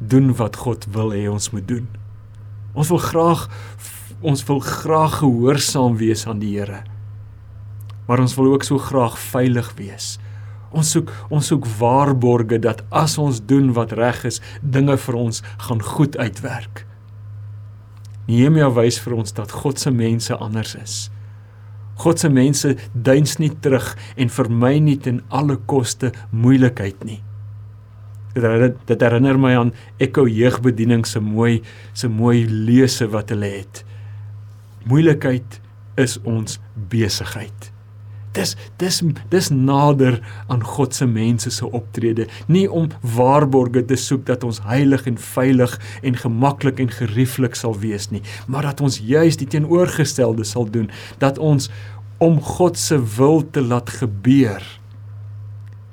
doen 0.00 0.32
wat 0.34 0.56
God 0.56 0.86
wil 0.90 1.12
hê 1.14 1.28
ons 1.30 1.50
moet 1.50 1.68
doen. 1.68 1.86
Ons 2.72 2.88
wil 2.88 3.02
graag 3.02 3.46
ons 4.20 4.42
wil 4.44 4.58
graag 4.60 5.14
gehoorsaam 5.22 5.96
wees 5.96 6.26
aan 6.28 6.42
die 6.42 6.58
Here. 6.58 6.82
Maar 8.06 8.20
ons 8.20 8.34
wil 8.36 8.52
ook 8.52 8.64
so 8.66 8.78
graag 8.78 9.16
veilig 9.18 9.70
wees. 9.78 10.18
Ons 10.70 10.90
soek 10.94 11.12
ons 11.30 11.46
soek 11.46 11.66
waarborge 11.78 12.58
dat 12.60 12.82
as 12.90 13.16
ons 13.18 13.40
doen 13.40 13.72
wat 13.74 13.94
reg 13.96 14.24
is, 14.28 14.40
dinge 14.60 14.96
vir 14.96 15.16
ons 15.18 15.42
gaan 15.66 15.82
goed 15.82 16.18
uitwerk. 16.18 16.84
Nehemia 18.28 18.68
wys 18.70 19.00
vir 19.02 19.16
ons 19.18 19.32
dat 19.34 19.50
God 19.62 19.80
se 19.80 19.90
mense 19.90 20.36
anders 20.36 20.76
is. 20.78 20.98
God 22.00 22.20
se 22.20 22.28
mense 22.32 22.76
duins 22.94 23.38
nie 23.40 23.50
terug 23.60 23.96
en 24.16 24.30
vermy 24.32 24.78
nie 24.78 24.98
ten 25.00 25.20
alle 25.28 25.56
koste 25.66 26.12
moeilikheid 26.30 27.04
nie. 27.04 27.20
Dit 28.34 28.78
dit 28.86 29.02
herinner 29.02 29.38
my 29.38 29.56
aan 29.58 29.72
Ekko 29.98 30.26
jeugbediening 30.30 31.06
se 31.06 31.20
mooi 31.20 31.62
se 31.92 32.08
mooi 32.08 32.46
lese 32.46 33.08
wat 33.10 33.32
hulle 33.34 33.50
het. 33.58 33.84
Moeilikheid 34.86 35.60
is 36.00 36.16
ons 36.22 36.60
besigheid. 36.90 37.72
Dis 38.32 38.54
dis 38.78 39.00
dis 39.32 39.48
nader 39.50 40.20
aan 40.46 40.62
God 40.62 40.94
se 40.94 41.06
mense 41.06 41.50
se 41.50 41.66
optrede, 41.66 42.28
nie 42.46 42.68
om 42.70 42.86
waarborge 43.02 43.82
te 43.84 43.98
soek 43.98 44.22
dat 44.28 44.46
ons 44.46 44.62
heilig 44.62 45.08
en 45.10 45.18
veilig 45.18 45.74
en 46.06 46.18
gemaklik 46.22 46.78
en 46.80 46.92
gerieflik 46.94 47.58
sal 47.58 47.74
wees 47.82 48.10
nie, 48.14 48.22
maar 48.46 48.70
dat 48.70 48.80
ons 48.80 49.00
juis 49.02 49.40
die 49.40 49.50
teenoorgestelde 49.50 50.46
sal 50.46 50.70
doen, 50.70 50.86
dat 51.18 51.42
ons 51.42 51.70
om 52.22 52.38
God 52.38 52.78
se 52.78 53.00
wil 53.16 53.42
te 53.50 53.64
laat 53.64 53.90
gebeur 53.98 54.62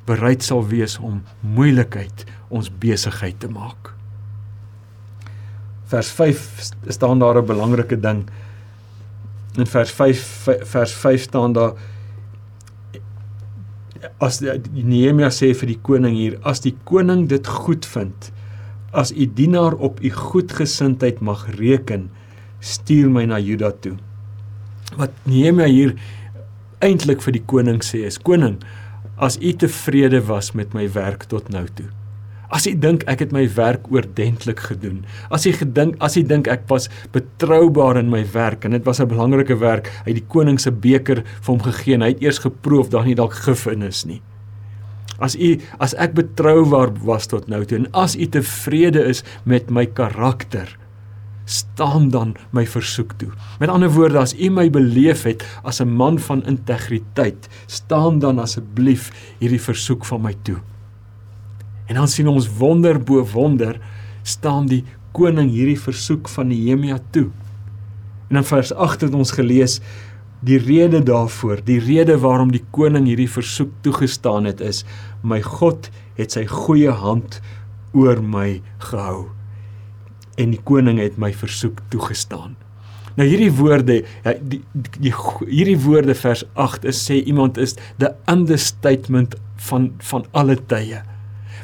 bereid 0.07 0.43
sal 0.43 0.63
wees 0.69 0.97
om 1.03 1.21
moeilikheid 1.41 2.25
ons 2.49 2.71
besigheid 2.71 3.39
te 3.43 3.49
maak. 3.51 3.91
Vers 5.91 6.09
5 6.15 6.71
staan 6.95 7.19
daar 7.19 7.41
'n 7.41 7.45
belangrike 7.45 7.99
ding. 7.99 8.27
In 9.55 9.67
vers 9.67 9.91
5 9.91 10.47
vers 10.63 10.93
5 10.93 11.21
staan 11.21 11.53
daar 11.53 11.73
as 14.21 14.39
die 14.39 14.83
Nehemia 14.83 15.29
sê 15.29 15.53
vir 15.53 15.67
die 15.67 15.79
koning 15.81 16.15
hier 16.15 16.37
as 16.47 16.59
die 16.59 16.75
koning 16.83 17.27
dit 17.27 17.47
goed 17.47 17.85
vind 17.85 18.31
as 18.91 19.11
u 19.11 19.25
dienaar 19.25 19.73
op 19.73 19.99
u 20.01 20.09
goedgesindheid 20.09 21.19
mag 21.19 21.47
reken 21.57 22.09
stuur 22.59 23.09
my 23.09 23.25
na 23.25 23.39
Juda 23.39 23.71
toe. 23.71 23.97
Wat 24.97 25.11
Nehemia 25.23 25.65
hier 25.65 25.95
eintlik 26.79 27.21
vir 27.21 27.37
die 27.37 27.45
koning 27.45 27.81
sê 27.85 28.05
is 28.07 28.17
koning 28.17 28.57
as 29.17 29.37
u 29.41 29.53
tevrede 29.53 30.21
was 30.25 30.51
met 30.53 30.73
my 30.77 30.85
werk 30.93 31.25
tot 31.31 31.49
nou 31.49 31.65
toe. 31.73 31.89
As 32.47 32.63
u 32.69 32.71
dink 32.79 33.03
ek 33.11 33.25
het 33.25 33.33
my 33.35 33.43
werk 33.57 33.89
oordentlik 33.91 34.61
gedoen. 34.69 35.01
As 35.33 35.43
u 35.49 35.51
gedink 35.51 35.97
as 36.03 36.15
u 36.15 36.23
dink 36.23 36.47
ek 36.47 36.63
was 36.71 36.87
betroubaar 37.11 37.99
in 37.99 38.11
my 38.13 38.23
werk 38.31 38.63
en 38.63 38.71
dit 38.71 38.85
was 38.85 39.01
'n 39.01 39.07
belangrike 39.07 39.57
werk, 39.59 39.91
hy 40.05 40.13
het 40.13 40.21
die 40.21 40.29
koning 40.31 40.59
se 40.59 40.71
beker 40.71 41.23
vir 41.25 41.51
hom 41.51 41.59
gegee 41.59 41.93
en 41.93 42.01
hy 42.01 42.13
het 42.13 42.21
eers 42.21 42.39
geproef 42.39 42.89
dat 42.89 43.05
nie 43.05 43.15
dalk 43.15 43.33
gif 43.33 43.67
in 43.67 43.83
is 43.83 44.05
nie. 44.05 44.21
As 45.19 45.35
u 45.35 45.59
as 45.79 45.93
ek 45.95 46.13
betroubaar 46.13 46.93
was 47.03 47.27
tot 47.27 47.47
nou 47.47 47.65
toe 47.65 47.77
en 47.77 47.91
as 47.91 48.15
u 48.15 48.25
tevrede 48.25 49.03
is 49.03 49.23
met 49.43 49.69
my 49.69 49.85
karakter, 49.85 50.77
staan 51.47 52.09
dan 52.09 52.35
my 52.51 52.65
versoek 52.67 53.13
toe. 53.17 53.29
Met 53.59 53.71
ander 53.71 53.91
woorde, 53.91 54.19
as 54.19 54.35
u 54.35 54.49
my 54.51 54.67
beleef 54.69 55.23
het 55.23 55.45
as 55.63 55.79
'n 55.81 55.87
man 55.87 56.19
van 56.19 56.43
integriteit, 56.45 57.47
staan 57.65 58.19
dan 58.19 58.39
asseblief 58.39 59.11
hierdie 59.39 59.61
versoek 59.61 60.05
van 60.05 60.21
my 60.21 60.35
toe. 60.41 60.57
En 61.85 61.95
dan 61.95 62.07
sien 62.07 62.27
ons 62.27 62.49
wonder 62.57 62.99
bo 63.03 63.23
wonder 63.23 63.79
staan 64.23 64.65
die 64.65 64.83
koning 65.11 65.49
hierdie 65.49 65.79
versoek 65.79 66.27
van 66.29 66.47
Nehemia 66.47 66.99
toe. 67.09 67.29
En 68.27 68.35
in 68.35 68.43
vers 68.43 68.73
8 68.73 69.01
het 69.01 69.13
ons 69.13 69.31
gelees 69.31 69.79
die 70.39 70.57
rede 70.57 71.03
daarvoor, 71.03 71.63
die 71.63 71.79
rede 71.79 72.19
waarom 72.19 72.51
die 72.51 72.65
koning 72.71 73.05
hierdie 73.05 73.31
versoek 73.31 73.71
toegestaan 73.81 74.43
het 74.43 74.61
is 74.61 74.85
my 75.23 75.41
God 75.41 75.89
het 76.15 76.31
sy 76.31 76.45
goeie 76.45 76.91
hand 76.91 77.41
oor 77.93 78.21
my 78.21 78.61
gehou 78.77 79.36
en 80.37 80.53
die 80.53 80.61
koning 80.63 81.01
het 81.01 81.17
my 81.17 81.33
versoek 81.33 81.81
toegestaan. 81.93 82.55
Nou 83.17 83.25
hierdie 83.25 83.51
woorde, 83.57 84.01
ja, 84.25 84.33
die, 84.37 84.61
die, 84.77 85.09
die 85.09 85.13
hierdie 85.49 85.77
woorde 85.81 86.13
vers 86.17 86.43
8 86.53 86.85
is 86.85 86.99
sê 87.01 87.17
iemand 87.25 87.57
is 87.57 87.75
the 87.97 88.13
understatement 88.29 89.35
van 89.69 89.89
van 90.11 90.27
alle 90.37 90.57
tye. 90.69 91.01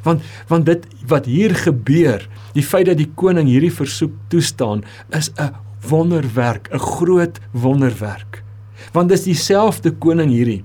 Want 0.03 0.25
want 0.49 0.65
dit 0.65 0.87
wat 1.07 1.29
hier 1.29 1.53
gebeur, 1.55 2.25
die 2.57 2.65
feit 2.65 2.89
dat 2.89 2.97
die 2.97 3.11
koning 3.15 3.47
hierdie 3.51 3.73
versoek 3.73 4.15
toestaan, 4.33 4.83
is 5.13 5.29
'n 5.37 5.53
wonderwerk, 5.89 6.69
'n 6.73 6.79
groot 6.79 7.39
wonderwerk. 7.51 8.43
Want 8.91 9.09
dis 9.09 9.23
dieselfde 9.23 9.91
koning 9.91 10.31
hierdie 10.31 10.63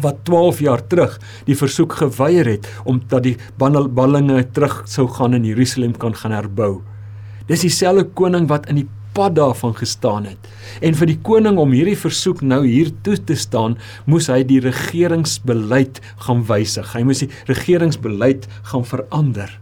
wat 0.00 0.24
12 0.24 0.60
jaar 0.60 0.86
terug 0.86 1.18
die 1.44 1.56
versoek 1.56 1.92
geweier 1.92 2.46
het 2.46 2.66
om 2.84 3.00
dat 3.08 3.22
die 3.22 3.36
ballinge 3.58 4.44
terug 4.52 4.82
sou 4.84 5.08
gaan 5.08 5.34
in 5.34 5.44
Jerusalem 5.44 5.96
kan 5.96 6.14
gaan 6.14 6.32
herbou. 6.32 6.82
Dis 7.46 7.62
dieselfde 7.66 8.06
koning 8.18 8.48
wat 8.50 8.66
in 8.70 8.80
die 8.82 8.88
pad 9.16 9.36
daarvan 9.38 9.72
gestaan 9.78 10.26
het. 10.28 10.48
En 10.84 10.96
vir 10.98 11.12
die 11.12 11.18
koning 11.24 11.60
om 11.60 11.72
hierdie 11.72 11.96
versoek 11.96 12.42
nou 12.44 12.60
hier 12.66 12.90
toe 13.06 13.16
te 13.16 13.36
staan, 13.38 13.78
moes 14.04 14.28
hy 14.32 14.42
die 14.44 14.60
regeringsbeleid 14.64 16.02
gaan 16.26 16.44
wysig. 16.50 16.92
Hy 16.92 17.04
moes 17.06 17.24
die 17.24 17.30
regeringsbeleid 17.48 18.48
gaan 18.72 18.84
verander. 18.84 19.54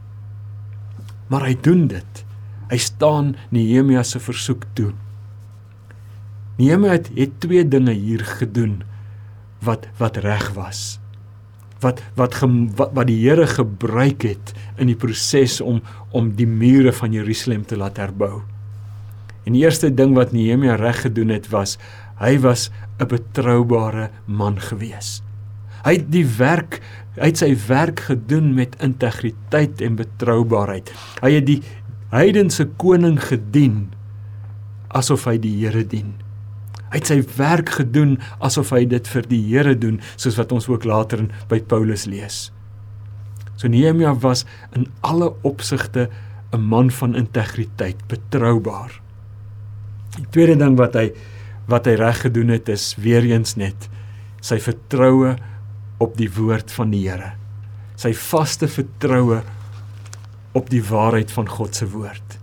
Maar 1.31 1.47
hy 1.50 1.55
doen 1.62 1.87
dit. 1.93 2.25
Hy 2.73 2.81
staan 2.81 3.35
Nehemia 3.55 4.03
se 4.03 4.19
versoek 4.23 4.67
toe. 4.75 4.91
Nehemia 6.59 6.99
het, 6.99 7.12
het 7.14 7.38
twee 7.45 7.62
dinge 7.69 7.95
hier 7.95 8.25
gedoen 8.41 8.83
wat 9.64 9.87
wat 9.99 10.19
reg 10.21 10.50
was 10.59 10.99
wat 11.85 12.00
wat 12.19 12.37
wat, 12.76 12.91
wat 12.97 13.07
die 13.07 13.21
Here 13.23 13.47
gebruik 13.47 14.25
het 14.26 14.55
in 14.81 14.91
die 14.91 14.99
proses 14.99 15.61
om 15.61 15.83
om 16.14 16.33
die 16.38 16.49
mure 16.49 16.93
van 16.93 17.12
Jerusalem 17.12 17.64
te 17.67 17.76
laat 17.76 18.00
herbou. 18.00 18.43
En 19.45 19.53
die 19.53 19.64
eerste 19.64 19.91
ding 19.93 20.14
wat 20.17 20.33
Nehemia 20.33 20.79
reg 20.81 21.05
gedoen 21.05 21.35
het 21.35 21.50
was 21.53 21.76
hy 22.21 22.38
was 22.41 22.71
'n 22.99 23.09
betroubare 23.11 24.11
man 24.26 24.61
gewees. 24.61 25.23
Hy 25.85 25.99
het 26.00 26.11
die 26.11 26.26
werk 26.26 26.81
hy 27.14 27.31
het 27.31 27.38
sy 27.38 27.53
werk 27.69 28.00
gedoen 28.00 28.55
met 28.55 28.76
integriteit 28.83 29.81
en 29.81 29.97
betroubaarheid. 29.97 30.91
Hy 31.23 31.31
het 31.31 31.47
die 31.47 31.62
heidense 32.11 32.67
koning 32.76 33.21
gedien 33.23 33.93
asof 34.88 35.25
hy 35.25 35.38
die 35.38 35.55
Here 35.62 35.85
dien. 35.87 36.24
Hy 36.95 37.01
het 37.01 37.09
sy 37.11 37.17
werk 37.35 37.73
gedoen 37.75 38.21
asof 38.39 38.69
hy 38.71 38.85
dit 38.87 39.09
vir 39.11 39.25
die 39.27 39.41
Here 39.49 39.73
doen, 39.75 39.97
soos 40.15 40.37
wat 40.39 40.53
ons 40.55 40.69
ook 40.71 40.85
later 40.87 41.25
in 41.25 41.33
by 41.51 41.59
Paulus 41.59 42.05
lees. 42.07 42.53
So 43.59 43.67
Nehemia 43.67 44.13
was 44.23 44.45
in 44.79 44.87
alle 45.03 45.33
opsigte 45.43 46.07
'n 46.55 46.61
man 46.63 46.91
van 46.91 47.17
integriteit, 47.17 47.99
betroubaar. 48.07 49.01
Die 50.19 50.27
tweede 50.31 50.57
ding 50.57 50.79
wat 50.79 50.95
hy 50.95 51.11
wat 51.67 51.87
hy 51.87 51.97
reg 51.99 52.21
gedoen 52.21 52.49
het 52.49 52.69
is 52.69 52.95
weer 52.95 53.25
eens 53.25 53.57
net 53.57 53.89
sy 54.41 54.61
vertroue 54.61 55.37
op 55.99 56.17
die 56.17 56.31
woord 56.31 56.71
van 56.71 56.91
die 56.91 57.09
Here. 57.09 57.33
Sy 57.97 58.13
vaste 58.15 58.69
vertroue 58.69 59.43
op 60.53 60.71
die 60.71 60.83
waarheid 60.83 61.33
van 61.33 61.49
God 61.49 61.75
se 61.75 61.89
woord. 61.91 62.39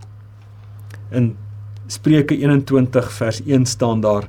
In 1.10 1.36
Spreuke 1.86 2.36
21 2.36 3.12
vers 3.12 3.40
1 3.46 3.66
staan 3.66 4.00
daar 4.00 4.28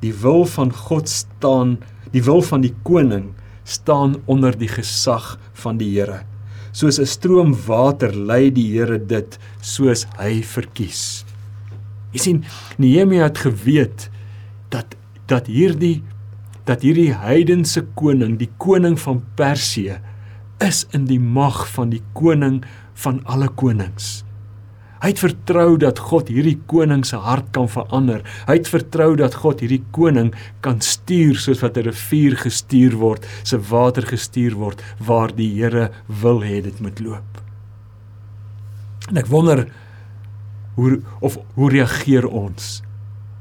die 0.00 0.12
wil 0.22 0.44
van 0.48 0.72
God 0.72 1.08
staan, 1.08 1.78
die 2.12 2.22
wil 2.24 2.42
van 2.42 2.64
die 2.64 2.74
koning 2.82 3.30
staan 3.64 4.16
onder 4.26 4.56
die 4.58 4.70
gesag 4.70 5.36
van 5.62 5.78
die 5.78 5.90
Here. 5.94 6.24
Soos 6.72 6.98
'n 6.98 7.06
stroom 7.06 7.54
water 7.66 8.14
lei 8.14 8.50
die 8.50 8.72
Here 8.72 8.98
dit 8.98 9.38
soos 9.60 10.06
hy 10.18 10.42
verkies. 10.42 11.24
Jy 12.12 12.18
sien, 12.18 12.44
Nehemia 12.78 13.24
het 13.24 13.38
geweet 13.38 14.10
dat 14.70 14.96
dat 15.26 15.46
hierdie 15.46 16.02
dat 16.64 16.82
hierdie 16.82 17.12
heidense 17.14 17.82
koning, 17.94 18.38
die 18.38 18.50
koning 18.58 18.98
van 19.00 19.22
Persië, 19.34 19.98
is 20.60 20.86
in 20.92 21.06
die 21.08 21.18
mag 21.20 21.64
van 21.72 21.90
die 21.90 22.02
koning 22.12 22.60
van 22.94 23.20
alle 23.24 23.48
konings. 23.48 24.24
Hy 25.00 25.14
het 25.14 25.22
vertrou 25.22 25.78
dat 25.80 25.98
God 26.10 26.28
hierdie 26.28 26.58
koning 26.68 27.06
se 27.08 27.16
hart 27.16 27.46
kan 27.56 27.70
verander. 27.72 28.20
Hy 28.44 28.58
het 28.58 28.68
vertrou 28.68 29.14
dat 29.16 29.38
God 29.40 29.62
hierdie 29.64 29.82
koning 29.96 30.34
kan 30.60 30.82
stuur 30.84 31.40
soos 31.40 31.62
wat 31.64 31.78
'n 31.78 31.88
rivier 31.88 32.36
gestuur 32.36 32.96
word, 33.00 33.26
se 33.42 33.56
water 33.58 34.02
gestuur 34.02 34.54
word 34.54 34.82
waar 34.98 35.32
die 35.34 35.48
Here 35.56 35.90
wil 36.06 36.42
hê 36.42 36.62
dit 36.62 36.80
moet 36.80 37.00
loop. 37.00 37.42
En 39.08 39.16
ek 39.16 39.26
wonder 39.26 39.66
hoe 40.76 41.00
of 41.20 41.38
hoe 41.54 41.70
reageer 41.70 42.26
ons 42.28 42.82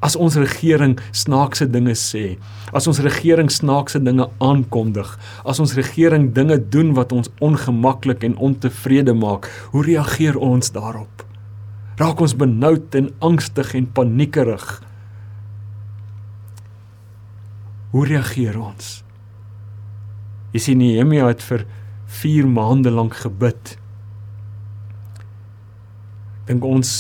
as 0.02 0.16
ons 0.16 0.38
regering 0.40 0.98
snaakse 1.12 1.68
dinge 1.68 1.96
sê, 2.00 2.38
as 2.72 2.88
ons 2.88 3.02
regering 3.04 3.50
snaakse 3.52 4.00
dinge 4.00 4.30
aankondig, 4.40 5.10
as 5.44 5.60
ons 5.60 5.76
regering 5.76 6.30
dinge 6.34 6.58
doen 6.72 6.94
wat 6.96 7.12
ons 7.12 7.32
ongemaklik 7.44 8.24
en 8.24 8.38
ontevrede 8.38 9.14
maak, 9.14 9.50
hoe 9.74 9.84
reageer 9.84 10.40
ons 10.40 10.72
daarop? 10.72 11.19
Raak 12.00 12.22
ons 12.24 12.36
benoud 12.40 12.96
en 12.96 13.10
angstig 13.20 13.74
en 13.76 13.90
paniekerig? 13.92 14.66
Hoe 17.92 18.06
reageer 18.08 18.56
ons? 18.60 19.00
Jy 20.54 20.62
sien 20.64 20.80
Nehemia 20.80 21.28
het 21.28 21.44
vir 21.44 21.66
4 22.22 22.48
maande 22.48 22.94
lank 22.94 23.20
gebid. 23.20 23.76
Dink 26.48 26.64
ons 26.66 26.92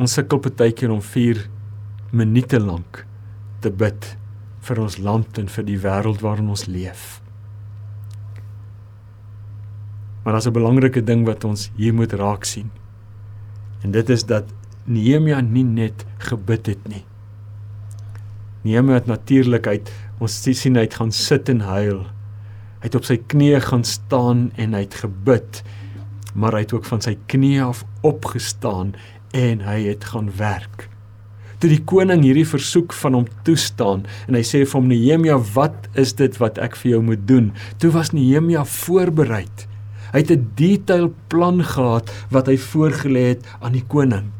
Ons 0.00 0.14
sukkel 0.16 0.38
baie 0.56 0.72
keer 0.72 0.92
om 0.94 1.00
4 1.02 1.42
minute 2.16 2.60
lank 2.62 3.02
te 3.60 3.68
bid 3.70 4.06
vir 4.64 4.80
ons 4.80 4.96
land 5.02 5.40
en 5.42 5.50
vir 5.50 5.66
die 5.66 5.78
wêreld 5.82 6.22
waarin 6.24 6.48
ons 6.48 6.64
leef. 6.70 7.20
Maar 10.24 10.38
daar's 10.38 10.46
'n 10.46 10.56
belangrike 10.56 11.02
ding 11.04 11.26
wat 11.26 11.44
ons 11.44 11.70
hier 11.76 11.94
moet 11.94 12.12
raak 12.12 12.44
sien. 12.44 12.70
En 13.84 13.94
dit 13.94 14.10
is 14.10 14.24
dat 14.28 14.44
Nehemia 14.84 15.40
nie 15.40 15.64
net 15.64 16.04
gebid 16.18 16.66
het 16.66 16.88
nie. 16.88 17.04
Nehemia 18.62 18.98
het 18.98 19.08
natuurlik 19.08 19.66
uit 19.66 19.92
ons 20.20 20.34
sien 20.44 20.76
hy 20.76 20.84
het 20.84 20.98
gaan 21.00 21.12
sit 21.16 21.48
en 21.48 21.62
huil. 21.64 22.02
Hy 22.80 22.88
het 22.88 22.96
op 22.98 23.06
sy 23.08 23.16
knieë 23.32 23.60
gaan 23.64 23.84
staan 23.88 24.50
en 24.60 24.76
hy 24.76 24.84
het 24.84 24.98
gebid. 25.00 25.62
Maar 26.34 26.58
hy 26.58 26.64
het 26.66 26.74
ook 26.76 26.88
van 26.88 27.00
sy 27.04 27.16
knieë 27.32 27.64
af 27.64 27.84
opgestaan 28.06 28.94
en 29.36 29.64
hy 29.64 29.78
het 29.88 30.04
gaan 30.12 30.28
werk. 30.36 30.88
Toe 31.60 31.68
die 31.68 31.82
koning 31.84 32.22
hierdie 32.24 32.48
versoek 32.48 32.94
van 32.96 33.18
hom 33.18 33.26
toestaan 33.44 34.06
en 34.28 34.36
hy 34.36 34.44
sê 34.48 34.62
vir 34.64 34.76
hom 34.78 34.88
Nehemia, 34.88 35.36
"Wat 35.54 35.88
is 35.94 36.12
dit 36.12 36.36
wat 36.40 36.58
ek 36.58 36.76
vir 36.76 36.92
jou 36.92 37.02
moet 37.02 37.28
doen?" 37.28 37.52
Toe 37.78 37.90
was 37.90 38.12
Nehemia 38.12 38.64
voorberei. 38.64 39.46
Hy 40.12 40.18
het 40.18 40.30
'n 40.30 40.50
detail 40.54 41.12
plan 41.28 41.64
gehad 41.64 42.10
wat 42.30 42.46
hy 42.46 42.56
voorgelê 42.56 43.24
het 43.34 43.46
aan 43.60 43.72
die 43.72 43.86
koning. 43.86 44.30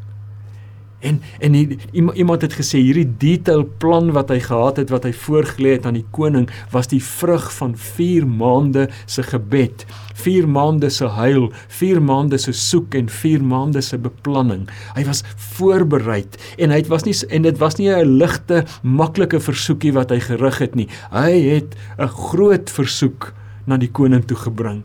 En 1.01 1.21
en 1.39 1.51
die, 1.51 1.77
iemand 2.13 2.41
het 2.41 2.53
gesê 2.53 2.77
hierdie 2.77 3.07
detail 3.17 3.63
plan 3.81 4.11
wat 4.13 4.29
hy 4.29 4.37
gehad 4.39 4.77
het 4.77 4.91
wat 4.93 5.07
hy 5.07 5.13
voorgelê 5.17 5.73
het 5.77 5.87
aan 5.89 5.97
die 5.97 6.05
koning 6.13 6.45
was 6.73 6.91
die 6.91 7.01
vrug 7.03 7.47
van 7.57 7.73
4 7.77 8.27
maande 8.27 8.87
se 9.05 9.23
gebed, 9.25 9.85
4 10.13 10.47
maande 10.47 10.89
se 10.93 11.09
huil, 11.17 11.49
4 11.67 12.01
maande 12.01 12.37
se 12.37 12.53
soek 12.53 12.95
en 12.95 13.09
4 13.09 13.41
maande 13.43 13.81
se 13.81 13.97
beplanning. 13.97 14.67
Hy 14.93 15.05
was 15.09 15.23
voorberei 15.55 16.21
en 16.57 16.69
hy 16.69 16.83
was 16.91 17.07
nie 17.07 17.17
en 17.29 17.49
dit 17.49 17.57
was 17.57 17.79
nie 17.81 17.89
'n 17.89 18.17
ligte 18.21 18.63
maklike 18.83 19.39
versoekie 19.39 19.93
wat 19.93 20.09
hy 20.09 20.19
gerig 20.19 20.57
het 20.59 20.75
nie. 20.75 20.87
Hy 21.11 21.33
het 21.49 21.75
'n 21.97 22.07
groot 22.07 22.69
versoek 22.69 23.33
na 23.65 23.77
die 23.77 23.91
koning 23.91 24.25
toe 24.25 24.37
gebring. 24.37 24.83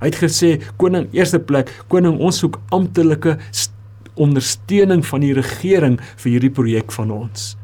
Hy 0.00 0.10
het 0.10 0.20
gesê 0.22 0.50
koning 0.80 1.08
eerste 1.16 1.40
plek 1.42 1.70
koning 1.88 2.18
ons 2.20 2.38
soek 2.44 2.60
amptelike 2.74 3.38
ondersteuning 4.18 5.04
van 5.06 5.22
die 5.22 5.34
regering 5.36 5.98
vir 6.18 6.32
hierdie 6.32 6.54
projek 6.54 6.92
van 6.94 7.12
ons. 7.14 7.54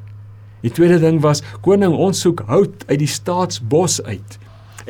Die 0.64 0.72
tweede 0.72 1.00
ding 1.02 1.20
was 1.24 1.42
koning 1.64 1.92
ons 1.92 2.22
soek 2.24 2.44
hout 2.48 2.86
uit 2.88 2.98
die 3.02 3.10
staatsbos 3.10 4.00
uit. 4.06 4.38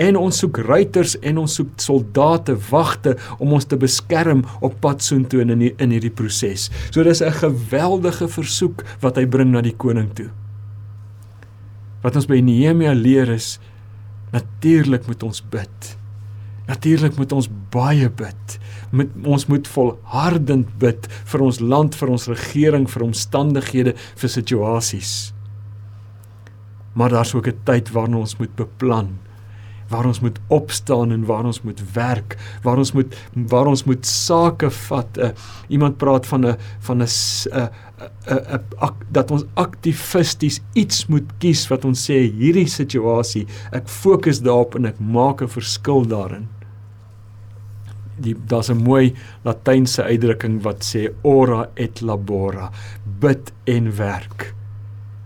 En 0.01 0.19
ons 0.19 0.39
soek 0.43 0.59
ruiters 0.67 1.15
en 1.23 1.39
ons 1.45 1.57
soek 1.59 1.71
soldate, 1.83 2.57
wagte 2.71 3.15
om 3.39 3.55
ons 3.55 3.67
te 3.67 3.79
beskerm 3.79 4.43
op 4.65 4.77
pad 4.83 5.03
soontoe 5.03 5.45
in 5.45 5.55
die, 5.59 5.73
in 5.83 5.95
hierdie 5.95 6.15
proses. 6.15 6.69
So 6.91 7.03
dis 7.03 7.23
'n 7.23 7.31
geweldige 7.31 8.29
versoek 8.29 8.85
wat 9.01 9.17
hy 9.17 9.27
bring 9.27 9.51
na 9.51 9.61
die 9.63 9.77
koning 9.77 10.11
toe. 10.15 10.31
Wat 12.03 12.17
ons 12.17 12.27
by 12.27 12.41
Nehemia 12.41 12.93
leer 12.93 13.29
is 13.31 13.59
natuurlik 14.33 15.07
moet 15.07 15.23
ons 15.23 15.41
bid. 15.41 15.97
Natuurlik 16.67 17.17
moet 17.17 17.33
ons 17.33 17.49
baie 17.71 18.09
bid 18.11 18.59
met 18.95 19.11
ons 19.27 19.47
moet 19.51 19.69
volhardend 19.69 20.69
bid 20.79 21.09
vir 21.33 21.43
ons 21.43 21.59
land, 21.61 21.97
vir 21.99 22.13
ons 22.15 22.29
regering, 22.31 22.87
vir 22.91 23.03
omstandighede, 23.03 23.95
vir 24.21 24.31
situasies. 24.31 25.35
Maar 26.95 27.11
daar's 27.11 27.35
ook 27.35 27.49
'n 27.49 27.61
tyd 27.65 27.91
waarna 27.91 28.17
ons 28.19 28.39
moet 28.39 28.55
beplan 28.57 29.19
waar 29.89 30.07
ons 30.09 30.21
moet 30.21 30.39
opstaan 30.47 31.13
en 31.13 31.25
waar 31.25 31.45
ons 31.45 31.63
moet 31.63 31.81
werk, 31.93 32.37
waar 32.63 32.81
ons 32.81 32.93
moet 32.93 33.17
waar 33.33 33.67
ons 33.71 33.85
moet 33.85 34.07
sake 34.07 34.71
vat. 34.71 35.19
Uh, 35.19 35.31
iemand 35.69 35.97
praat 35.97 36.27
van 36.27 36.47
'n 36.47 36.57
van 36.81 37.03
'n 37.03 37.09
'n 38.01 38.61
'n 38.83 38.95
dat 39.11 39.31
ons 39.31 39.45
aktivisties 39.55 40.61
iets 40.73 41.07
moet 41.07 41.29
kies 41.39 41.69
wat 41.69 41.85
ons 41.85 42.11
sê 42.11 42.31
hierdie 42.31 42.69
situasie, 42.69 43.47
ek 43.73 43.89
fokus 43.89 44.41
daarop 44.41 44.75
en 44.75 44.87
ek 44.87 45.01
maak 45.01 45.43
'n 45.43 45.49
verskil 45.49 46.05
daarin 46.07 46.49
die 48.17 48.35
daar's 48.47 48.71
'n 48.71 48.83
mooi 48.83 49.15
latynse 49.45 50.03
uitdrukking 50.03 50.63
wat 50.63 50.85
sê 50.85 51.13
ora 51.23 51.71
et 51.75 52.01
labora 52.01 52.71
bid 53.21 53.53
en 53.65 53.97
werk. 53.97 54.55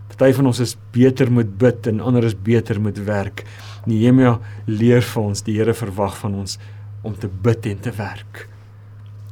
Party 0.07 0.33
van 0.33 0.45
ons 0.45 0.59
is 0.59 0.77
beter 0.91 1.31
met 1.31 1.57
bid 1.57 1.87
en 1.87 1.99
ander 1.99 2.23
is 2.23 2.41
beter 2.41 2.81
met 2.81 3.03
werk. 3.03 3.45
Nehemia 3.85 4.39
leer 4.65 5.01
vir 5.01 5.23
ons 5.23 5.41
die 5.41 5.57
Here 5.57 5.73
verwag 5.73 6.17
van 6.17 6.35
ons 6.35 6.57
om 7.01 7.15
te 7.15 7.29
bid 7.41 7.65
en 7.65 7.79
te 7.79 7.91
werk. 7.91 8.47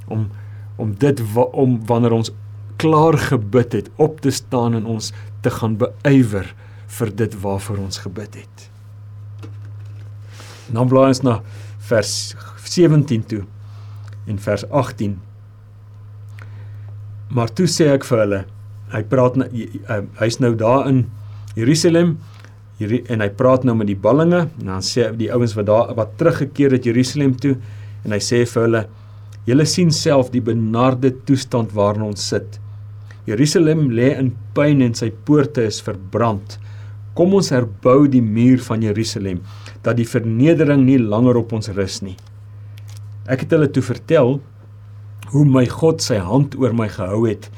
Om 0.08 0.30
om 0.78 0.94
dit 0.96 1.22
om 1.52 1.86
wanneer 1.86 2.12
ons 2.12 2.32
klaar 2.78 3.18
gebid 3.30 3.74
het 3.74 3.92
op 3.96 4.22
te 4.22 4.32
staan 4.32 4.78
en 4.78 4.86
ons 4.86 5.12
te 5.42 5.54
gaan 5.54 5.78
beywer 5.82 6.54
vir 6.98 7.14
dit 7.22 7.38
waarvoor 7.42 7.84
ons 7.88 8.02
gebid 8.06 8.42
het. 8.42 8.68
Nou 10.74 10.88
blaai 10.90 11.10
ons 11.10 11.24
na 11.24 11.40
vers 11.88 12.14
17 12.68 13.24
toe 13.32 13.44
en 14.28 14.40
vers 14.44 14.66
18 14.70 15.16
Maar 17.28 17.52
toe 17.52 17.68
sê 17.68 17.90
ek 17.92 18.06
vir 18.08 18.24
hulle 18.24 18.42
hy 18.94 19.02
praat 19.12 19.36
nou 19.40 19.48
hy's 20.22 20.38
nou 20.40 20.54
daar 20.60 20.88
in 20.88 21.06
Jerusalem 21.58 22.16
en 22.80 23.24
hy 23.24 23.28
praat 23.36 23.66
nou 23.68 23.76
met 23.76 23.90
die 23.90 24.00
ballinge 24.00 24.46
en 24.46 24.70
dan 24.70 24.86
sê 24.86 25.10
die 25.18 25.32
ouens 25.34 25.56
wat 25.58 25.68
daar 25.68 25.92
wat 25.98 26.16
teruggekeer 26.20 26.78
het 26.78 26.88
Jerusalem 26.88 27.36
toe 27.36 27.58
en 28.06 28.16
hy 28.16 28.22
sê 28.24 28.44
vir 28.48 28.64
hulle 28.68 28.84
julle 29.48 29.66
sien 29.68 29.92
self 29.96 30.32
die 30.32 30.44
benarde 30.44 31.12
toestand 31.28 31.76
waarin 31.76 32.08
ons 32.08 32.30
sit 32.32 32.60
Jerusalem 33.28 33.90
lê 33.92 34.14
in 34.18 34.32
pyn 34.56 34.82
en 34.86 34.96
sy 34.98 35.12
poorte 35.28 35.68
is 35.68 35.82
verbrand 35.84 36.58
kom 37.18 37.34
ons 37.34 37.52
herbou 37.52 38.08
die 38.08 38.24
muur 38.24 38.62
van 38.70 38.86
Jerusalem 38.86 39.44
dat 39.84 39.98
die 40.00 40.08
vernedering 40.08 40.86
nie 40.88 41.00
langer 41.02 41.40
op 41.44 41.54
ons 41.58 41.70
rus 41.76 42.02
nie 42.06 42.18
Ek 43.28 43.44
het 43.44 43.52
hulle 43.52 43.68
toe 43.68 43.84
vertel 43.84 44.38
hoe 45.34 45.44
my 45.44 45.66
God 45.68 46.00
sy 46.04 46.22
hand 46.24 46.56
oor 46.56 46.72
my 46.72 46.88
gehou 46.88 47.26
het 47.28 47.50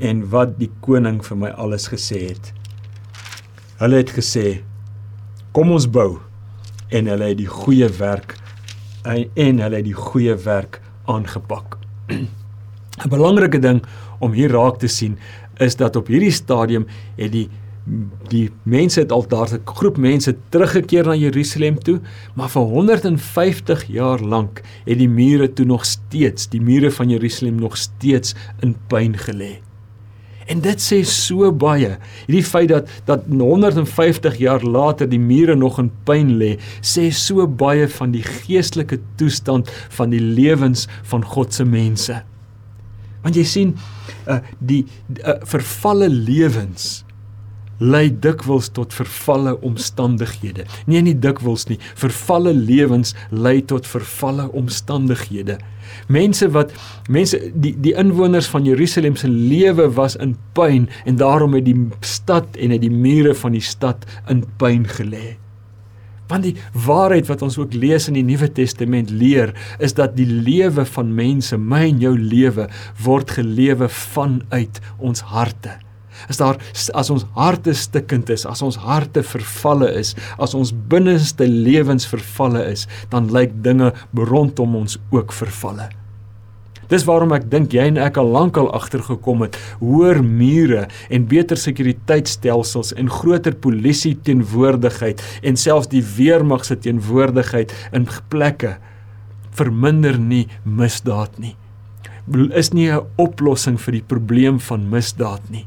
en 0.00 0.22
wat 0.32 0.54
die 0.56 0.70
koning 0.84 1.18
vir 1.26 1.36
my 1.36 1.50
alles 1.60 1.90
gesê 1.92 2.22
het. 2.30 2.52
Hulle 3.82 4.00
het 4.00 4.14
gesê: 4.16 4.62
"Kom 5.52 5.70
ons 5.70 5.86
bou." 5.86 6.20
En 6.90 7.06
hulle 7.06 7.28
het 7.28 7.38
die 7.38 7.50
goeie 7.50 7.88
werk 7.98 8.38
en 9.04 9.60
hulle 9.60 9.76
het 9.76 9.84
die 9.84 9.92
goeie 9.92 10.34
werk 10.34 10.80
aangepak. 11.04 11.76
'n 13.04 13.10
Belangrike 13.10 13.60
ding 13.60 13.82
om 14.18 14.32
hier 14.32 14.50
raak 14.50 14.78
te 14.78 14.88
sien 14.88 15.18
is 15.58 15.76
dat 15.76 15.96
op 15.96 16.06
hierdie 16.06 16.34
stadium 16.34 16.86
het 17.16 17.32
die 17.32 17.48
die 18.28 18.50
mense 18.68 19.00
het 19.00 19.12
al 19.12 19.24
daar 19.28 19.48
'n 19.52 19.64
groep 19.64 19.96
mense 19.96 20.36
teruggekeer 20.48 21.04
na 21.06 21.14
Jerusalem 21.14 21.78
toe, 21.78 22.00
maar 22.34 22.48
vir 22.48 22.62
150 22.62 23.84
jaar 23.86 24.20
lank 24.20 24.60
het 24.84 24.98
die 24.98 25.08
mure 25.08 25.52
toe 25.52 25.64
nog 25.64 25.84
steeds, 25.84 26.48
die 26.48 26.60
mure 26.60 26.90
van 26.90 27.08
Jerusalem 27.08 27.54
nog 27.54 27.76
steeds 27.76 28.34
in 28.60 28.76
pyn 28.86 29.16
gelê. 29.16 29.60
En 30.46 30.60
dit 30.60 30.80
sê 30.80 31.02
so 31.04 31.52
baie. 31.52 31.98
Hierdie 32.26 32.44
feit 32.44 32.68
dat 32.68 32.88
dat 33.04 33.24
150 33.28 34.36
jaar 34.36 34.62
later 34.62 35.08
die 35.08 35.20
mure 35.20 35.54
nog 35.54 35.78
in 35.78 35.90
pyn 36.04 36.36
lê, 36.40 36.58
sê 36.80 37.10
so 37.10 37.46
baie 37.46 37.88
van 37.88 38.10
die 38.10 38.22
geestelike 38.22 38.98
toestand 39.16 39.70
van 39.88 40.10
die 40.10 40.20
lewens 40.20 40.86
van 41.02 41.24
God 41.24 41.54
se 41.54 41.64
mense. 41.64 42.22
Want 43.22 43.36
jy 43.38 43.44
sien, 43.44 43.74
uh, 44.26 44.40
die 44.58 44.84
uh, 45.24 45.38
vervalle 45.48 46.08
lewens 46.08 47.04
lei 47.78 48.08
dikwels 48.10 48.68
tot 48.74 48.94
vervalle 48.94 49.54
omstandighede. 49.62 50.66
Nee, 50.90 51.02
nie 51.02 51.14
dikwels 51.14 51.68
nie. 51.70 51.78
Vervalle 51.98 52.52
lewens 52.54 53.14
lei 53.30 53.60
tot 53.62 53.86
vervalle 53.86 54.48
omstandighede. 54.58 55.58
Mense 56.12 56.50
wat 56.52 56.74
mense 57.08 57.38
die 57.54 57.72
die 57.80 57.94
inwoners 57.98 58.50
van 58.50 58.66
Jerusalem 58.66 59.16
se 59.16 59.30
lewe 59.30 59.88
was 59.96 60.18
in 60.20 60.36
pyn 60.58 60.88
en 61.06 61.20
daarom 61.22 61.54
het 61.56 61.68
die 61.68 61.78
stad 62.04 62.58
en 62.58 62.74
het 62.74 62.82
die 62.82 62.92
mure 62.92 63.34
van 63.34 63.54
die 63.56 63.64
stad 63.64 64.04
in 64.28 64.44
pyn 64.58 64.84
gelê. 64.98 65.38
Want 66.28 66.44
die 66.44 66.56
waarheid 66.86 67.28
wat 67.30 67.42
ons 67.42 67.58
ook 67.58 67.74
lees 67.76 68.08
in 68.10 68.18
die 68.18 68.26
Nuwe 68.26 68.50
Testament 68.52 69.10
leer, 69.10 69.54
is 69.80 69.96
dat 69.96 70.16
die 70.18 70.28
lewe 70.28 70.84
van 70.84 71.12
mense, 71.16 71.56
my 71.56 71.86
en 71.88 72.02
jou 72.04 72.14
lewe, 72.18 72.68
word 73.04 73.36
gelewe 73.38 73.88
vanuit 73.88 74.80
ons 74.98 75.24
harte. 75.32 75.78
As 76.26 76.40
daar 76.40 76.58
as 76.98 77.10
ons 77.14 77.24
harte 77.38 77.72
stikkend 77.78 78.30
is, 78.34 78.44
as 78.48 78.62
ons 78.66 78.76
harte 78.82 79.22
vervalle 79.22 79.90
is, 80.00 80.14
as 80.42 80.56
ons 80.58 80.74
binneste 80.90 81.46
lewens 81.46 82.08
vervalle 82.10 82.64
is, 82.72 82.88
dan 83.12 83.30
lyk 83.32 83.54
dinge 83.62 83.92
rondom 84.12 84.76
ons 84.82 84.98
ook 85.14 85.32
vervalle. 85.32 85.88
Dis 86.88 87.04
waarom 87.04 87.34
ek 87.36 87.50
dink 87.52 87.74
jy 87.76 87.84
en 87.90 88.00
ek 88.00 88.16
al 88.20 88.30
lankal 88.32 88.70
agtergekom 88.76 89.44
het, 89.44 89.58
hoër 89.82 90.22
mure 90.24 90.86
en 91.12 91.26
beter 91.28 91.60
sekuriteitstelsels 91.60 92.94
en 92.96 93.10
groter 93.12 93.56
polisie 93.60 94.14
teenwoordigheid 94.24 95.20
en 95.42 95.60
selfs 95.60 95.90
die 95.92 96.04
weermag 96.16 96.64
se 96.64 96.78
teenwoordigheid 96.80 97.74
in 97.92 98.08
plekke 98.32 98.78
verminder 99.58 100.16
nie 100.20 100.46
misdaad 100.64 101.36
nie. 101.42 101.56
Is 102.56 102.72
nie 102.72 102.90
'n 102.90 103.04
oplossing 103.16 103.78
vir 103.80 103.92
die 103.92 104.06
probleem 104.08 104.58
van 104.60 104.88
misdaad 104.90 105.50
nie. 105.50 105.66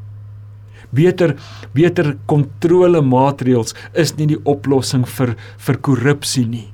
Beter 0.92 1.36
beter 1.74 2.18
kontrolemaatreëls 2.28 3.74
is 3.94 4.18
nie 4.18 4.28
die 4.28 4.42
oplossing 4.44 5.06
vir 5.06 5.36
vir 5.58 5.78
korrupsie 5.78 6.46
nie. 6.46 6.74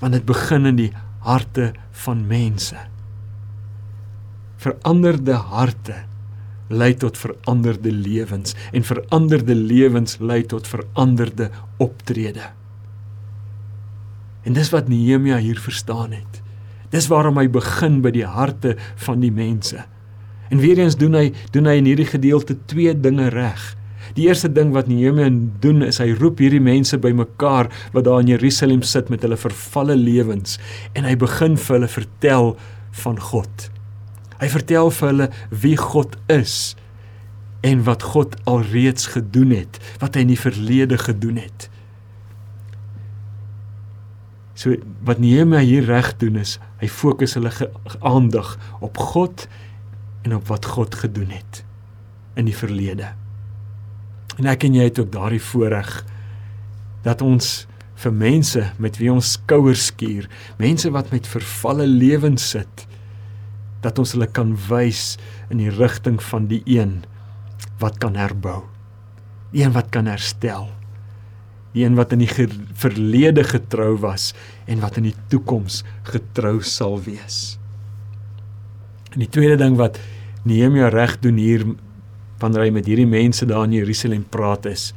Want 0.00 0.12
dit 0.12 0.26
begin 0.26 0.66
in 0.66 0.76
die 0.76 0.92
harte 1.26 1.72
van 2.04 2.26
mense. 2.26 2.78
Veranderde 4.62 5.34
harte 5.50 6.04
lei 6.68 6.94
tot 6.98 7.18
veranderde 7.18 7.92
lewens 7.92 8.54
en 8.72 8.84
veranderde 8.84 9.54
lewens 9.54 10.16
lei 10.18 10.42
tot 10.46 10.66
veranderde 10.66 11.50
optrede. 11.82 12.50
En 14.42 14.54
dis 14.54 14.70
wat 14.70 14.88
Nehemia 14.88 15.38
hier 15.42 15.60
verstaan 15.60 16.12
het. 16.14 16.42
Dis 16.90 17.08
waarom 17.10 17.38
hy 17.38 17.48
begin 17.50 18.00
by 18.02 18.12
die 18.14 18.26
harte 18.26 18.76
van 19.02 19.22
die 19.22 19.32
mense. 19.34 19.84
En 20.50 20.62
weer 20.62 20.78
eens 20.78 20.98
doen 20.98 21.14
hy 21.18 21.32
doen 21.54 21.66
hy 21.66 21.78
in 21.80 21.88
hierdie 21.90 22.10
gedeelte 22.10 22.58
twee 22.70 22.94
dinge 22.94 23.28
reg. 23.34 23.74
Die 24.16 24.24
eerste 24.30 24.48
ding 24.48 24.72
wat 24.72 24.88
Nehemia 24.88 25.28
doen 25.60 25.84
is 25.84 26.00
hy 26.00 26.08
roep 26.16 26.40
hierdie 26.40 26.62
mense 26.62 26.96
bymekaar 27.00 27.68
wat 27.92 28.06
daar 28.06 28.22
in 28.24 28.32
Jerusalem 28.32 28.80
sit 28.86 29.10
met 29.12 29.24
hulle 29.26 29.36
vervalle 29.36 29.96
lewens 29.98 30.56
en 30.96 31.04
hy 31.04 31.12
begin 31.20 31.58
vir 31.60 31.76
hulle 31.76 31.90
vertel 31.92 32.54
van 33.02 33.20
God. 33.20 33.68
Hy 34.40 34.48
vertel 34.52 34.90
vir 34.92 35.10
hulle 35.12 35.28
wie 35.64 35.76
God 35.80 36.16
is 36.32 36.74
en 37.66 37.84
wat 37.84 38.04
God 38.14 38.36
alreeds 38.48 39.10
gedoen 39.12 39.52
het, 39.56 39.80
wat 40.00 40.16
hy 40.16 40.24
in 40.24 40.32
die 40.32 40.40
verlede 40.40 40.96
gedoen 41.00 41.40
het. 41.40 41.68
So 44.56 44.78
wat 45.04 45.20
Nehemia 45.20 45.60
hier 45.60 45.84
reg 45.84 46.14
doen 46.20 46.40
is, 46.40 46.56
hy 46.80 46.88
fokus 46.88 47.36
hulle 47.36 47.52
aandag 48.00 48.54
op 48.80 48.96
God 49.12 49.44
en 50.24 50.38
op 50.38 50.48
wat 50.48 50.72
God 50.72 50.96
gedoen 51.04 51.36
het 51.36 51.62
in 52.40 52.48
die 52.48 52.56
verlede. 52.56 53.12
En 54.36 54.48
ek 54.50 54.66
en 54.68 54.76
jy 54.76 54.88
het 54.90 55.00
ook 55.00 55.12
daardie 55.14 55.42
voorreg 55.42 55.90
dat 57.06 57.22
ons 57.24 57.66
vir 57.96 58.12
mense 58.12 58.62
met 58.82 58.98
wie 59.00 59.08
ons 59.12 59.36
skouers 59.38 59.88
skuur, 59.88 60.26
mense 60.60 60.90
wat 60.92 61.12
met 61.14 61.28
vervalle 61.30 61.86
lewens 61.88 62.50
sit, 62.52 62.86
dat 63.84 63.98
ons 64.02 64.12
hulle 64.16 64.28
kan 64.28 64.52
wys 64.68 65.14
in 65.52 65.62
die 65.62 65.72
rigting 65.72 66.18
van 66.32 66.48
die 66.50 66.62
een 66.68 66.98
wat 67.80 68.00
kan 68.02 68.16
herbou. 68.18 68.64
Die 69.52 69.62
een 69.64 69.72
wat 69.76 69.92
kan 69.94 70.08
herstel. 70.10 70.68
Die 71.76 71.84
een 71.84 71.96
wat 71.96 72.12
in 72.16 72.24
die 72.24 72.48
verlede 72.76 73.44
getrou 73.46 73.94
was 74.00 74.32
en 74.66 74.82
wat 74.84 74.98
in 75.00 75.10
die 75.10 75.16
toekoms 75.32 75.82
getrou 76.08 76.58
sal 76.64 76.98
wees. 77.04 77.58
En 79.12 79.22
die 79.22 79.32
tweede 79.32 79.58
ding 79.60 79.76
wat 79.80 80.00
Nehemia 80.46 80.88
reg 80.92 81.16
doen 81.22 81.38
hier 81.40 81.64
wanneer 82.38 82.66
hy 82.66 82.70
met 82.70 82.86
hierdie 82.86 83.08
mense 83.08 83.46
daar 83.46 83.64
in 83.64 83.72
Jerusalem 83.72 84.24
praat 84.30 84.66
is 84.66 84.92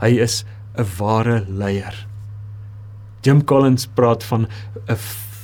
hy 0.00 0.18
is 0.18 0.44
'n 0.76 0.86
ware 0.98 1.44
leier. 1.48 2.06
Jim 3.22 3.44
Collins 3.44 3.86
praat 3.86 4.24
van 4.24 4.48
'n 4.88 4.96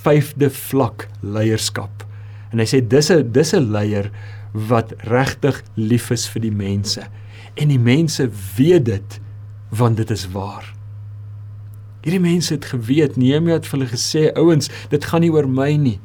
vyfde 0.02 0.50
vlak 0.50 1.08
leierskap. 1.20 2.04
En 2.52 2.58
hy 2.58 2.66
sê 2.66 2.80
dis 2.80 3.10
'n 3.10 3.32
dis 3.32 3.52
'n 3.54 3.70
leier 3.70 4.10
wat 4.52 4.94
regtig 4.98 5.62
lief 5.74 6.10
is 6.10 6.26
vir 6.28 6.42
die 6.42 6.54
mense. 6.54 7.02
En 7.56 7.68
die 7.68 7.78
mense 7.78 8.28
weet 8.56 8.84
dit 8.84 9.20
want 9.68 9.96
dit 9.96 10.10
is 10.10 10.26
waar. 10.32 10.74
Hierdie 12.02 12.22
mense 12.22 12.54
het 12.54 12.64
geweet, 12.64 13.16
Nehemia 13.16 13.58
het 13.58 13.66
vir 13.66 13.78
hulle 13.78 13.90
gesê, 13.90 14.32
ouens, 14.38 14.70
dit 14.88 15.04
gaan 15.04 15.20
nie 15.20 15.32
oor 15.32 15.48
my 15.48 15.74
nie. 15.76 15.98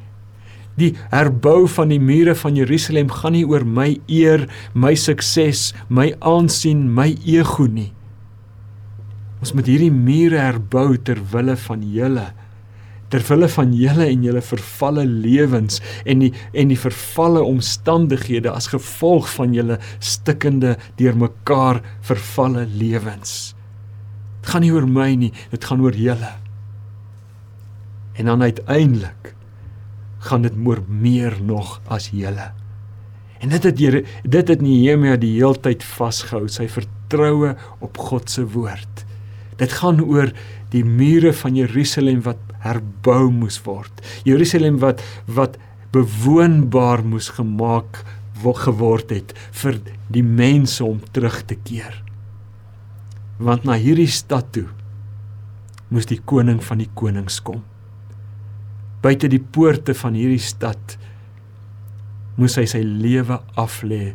Die 0.80 0.92
herbou 1.12 1.68
van 1.70 1.92
die 1.92 2.00
mure 2.02 2.34
van 2.34 2.56
Jerusalem 2.58 3.12
gaan 3.12 3.36
nie 3.36 3.44
oor 3.46 3.62
my 3.66 3.92
eer, 4.10 4.48
my 4.74 4.94
sukses, 4.98 5.72
my 5.88 6.10
aansien, 6.18 6.88
my 6.90 7.12
ego 7.22 7.68
nie. 7.70 7.92
Ons 9.44 9.52
moet 9.54 9.68
hierdie 9.68 9.92
mure 9.92 10.40
herbou 10.40 10.96
ter 10.96 11.20
wille 11.32 11.54
van 11.66 11.84
julle 11.94 12.32
ter 13.14 13.22
wille 13.28 13.46
van 13.52 13.74
julle 13.78 14.06
en 14.10 14.24
julle 14.26 14.42
vervalle 14.42 15.04
lewens 15.06 15.80
en 16.08 16.24
die 16.24 16.30
en 16.58 16.72
die 16.72 16.78
vervalle 16.78 17.44
omstandighede 17.46 18.50
as 18.50 18.70
gevolg 18.72 19.28
van 19.36 19.54
julle 19.54 19.76
stikkende 20.02 20.74
deurmekaar 20.98 21.82
vervalle 22.02 22.66
lewens. 22.74 23.54
Dit 24.42 24.50
gaan 24.50 24.66
nie 24.66 24.72
oor 24.74 24.88
my 24.90 25.12
nie, 25.20 25.30
dit 25.52 25.68
gaan 25.68 25.84
oor 25.84 25.94
julle. 25.94 26.32
En 28.18 28.30
dan 28.30 28.42
uiteindelik 28.42 29.33
gaan 30.24 30.44
dit 30.46 30.56
moer 30.56 30.82
meer 30.88 31.36
nog 31.42 31.80
as 31.92 32.10
julle. 32.14 32.52
En 33.44 33.52
dit 33.52 33.66
het 33.68 33.78
Here 33.78 34.04
dit 34.22 34.48
het 34.48 34.62
Nehemia 34.64 35.18
die 35.20 35.34
heeltyd 35.36 35.84
vasgehou, 35.84 36.48
sy 36.48 36.66
vertroue 36.72 37.54
op 37.84 37.98
God 38.00 38.30
se 38.32 38.46
woord. 38.54 39.04
Dit 39.60 39.74
gaan 39.80 40.00
oor 40.00 40.32
die 40.72 40.84
mure 40.84 41.32
van 41.36 41.58
Jerusalem 41.58 42.22
wat 42.24 42.40
herbou 42.64 43.28
moes 43.30 43.60
word. 43.66 43.92
Jerusalem 44.24 44.80
wat 44.82 45.04
wat 45.28 45.60
bewoonbaar 45.94 47.04
moes 47.06 47.30
gemaak 47.36 48.02
geword 48.44 49.08
het 49.08 49.30
vir 49.56 49.78
die 50.12 50.24
mense 50.24 50.84
om 50.84 50.98
terug 51.16 51.38
te 51.48 51.56
keer. 51.56 51.94
Want 53.38 53.64
na 53.64 53.78
hierdie 53.80 54.10
stad 54.10 54.50
toe 54.52 54.66
moes 55.88 56.10
die 56.10 56.20
koning 56.20 56.60
van 56.60 56.82
die 56.82 56.90
konings 56.92 57.38
kom 57.40 57.62
buite 59.04 59.28
die 59.28 59.42
poorte 59.42 59.92
van 59.98 60.16
hierdie 60.16 60.40
stad 60.40 60.96
moes 62.40 62.56
hy 62.58 62.64
sy 62.66 62.80
lewe 62.82 63.36
aflê 63.60 64.14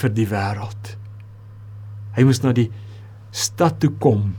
vir 0.00 0.14
die 0.16 0.26
wêreld. 0.28 0.94
Hy 2.16 2.24
moes 2.26 2.42
na 2.42 2.52
die 2.56 2.68
stad 3.32 3.78
toe 3.80 3.92
kom. 4.02 4.32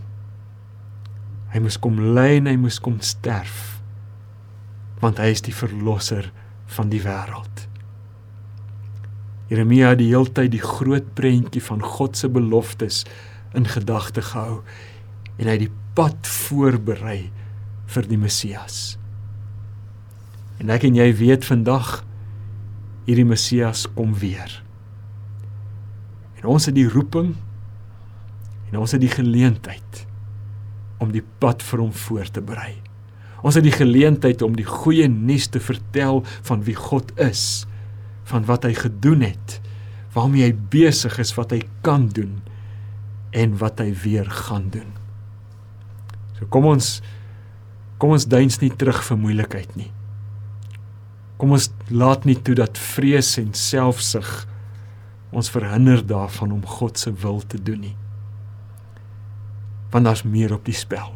Hy 1.53 1.61
moes 1.63 1.79
kom 1.81 1.99
ly 2.17 2.39
en 2.39 2.49
hy 2.51 2.57
moes 2.61 2.79
kom 2.83 2.99
sterf. 3.05 3.79
Want 5.01 5.21
hy 5.21 5.31
is 5.33 5.43
die 5.45 5.55
verlosser 5.55 6.29
van 6.75 6.91
die 6.93 7.01
wêreld. 7.03 7.67
Jeremia 9.49 9.91
het 9.93 10.01
die 10.01 10.09
hele 10.11 10.31
tyd 10.33 10.53
die 10.53 10.63
groot 10.63 11.13
prentjie 11.17 11.61
van 11.61 11.83
God 11.83 12.17
se 12.17 12.29
beloftes 12.31 13.03
in 13.57 13.69
gedagte 13.69 14.23
gehou 14.25 14.63
en 15.37 15.47
hy 15.47 15.55
het 15.55 15.65
die 15.67 15.75
pad 15.97 16.29
voorberei 16.49 17.19
vir 17.93 18.09
die 18.09 18.17
Messias. 18.17 18.95
En 20.61 20.73
ek 20.73 20.85
en 20.87 20.97
jy 20.99 21.09
weet 21.17 21.45
vandag 21.47 22.01
hierdie 23.07 23.27
Messias 23.27 23.85
kom 23.95 24.13
weer. 24.19 24.59
En 26.39 26.49
ons 26.53 26.65
het 26.67 26.75
die 26.75 26.87
roeping 26.89 27.33
en 28.71 28.79
ons 28.81 28.93
het 28.95 29.01
die 29.01 29.11
geleentheid 29.11 30.05
om 31.03 31.11
die 31.13 31.23
pad 31.41 31.63
vir 31.65 31.83
hom 31.83 31.93
voor 32.05 32.29
te 32.31 32.43
berei. 32.43 32.75
Ons 33.43 33.57
het 33.59 33.65
die 33.65 33.75
geleentheid 33.75 34.41
om 34.45 34.55
die 34.55 34.67
goeie 34.67 35.09
nuus 35.11 35.49
te 35.51 35.59
vertel 35.59 36.21
van 36.47 36.63
wie 36.67 36.77
God 36.79 37.11
is, 37.19 37.65
van 38.29 38.45
wat 38.47 38.63
hy 38.67 38.71
gedoen 38.77 39.25
het, 39.25 39.57
waarmee 40.15 40.47
hy 40.47 40.53
besig 40.71 41.17
is, 41.19 41.33
wat 41.35 41.51
hy 41.51 41.63
kan 41.83 42.07
doen 42.15 42.37
en 43.35 43.57
wat 43.59 43.81
hy 43.83 43.89
weer 44.03 44.29
gaan 44.45 44.69
doen. 44.71 44.93
So 46.37 46.47
kom 46.53 46.69
ons 46.71 47.01
kom 47.99 48.15
ons 48.15 48.27
duins 48.27 48.57
nie 48.59 48.71
terug 48.75 48.99
vir 49.07 49.19
moeilikheid 49.19 49.75
nie. 49.79 49.91
Kom 51.43 51.57
ons 51.57 51.65
laat 51.91 52.23
nie 52.23 52.37
toe 52.39 52.53
dat 52.55 52.77
vrees 52.79 53.33
en 53.35 53.49
selfsug 53.51 54.27
ons 55.35 55.49
verhinder 55.51 55.99
daarvan 56.07 56.53
om 56.55 56.61
God 56.63 56.95
se 57.01 57.11
wil 57.19 57.41
te 57.43 57.57
doen 57.59 57.81
nie. 57.83 57.95
Want 59.91 60.07
daar's 60.07 60.21
meer 60.23 60.53
op 60.55 60.63
die 60.63 60.77
spel. 60.77 61.09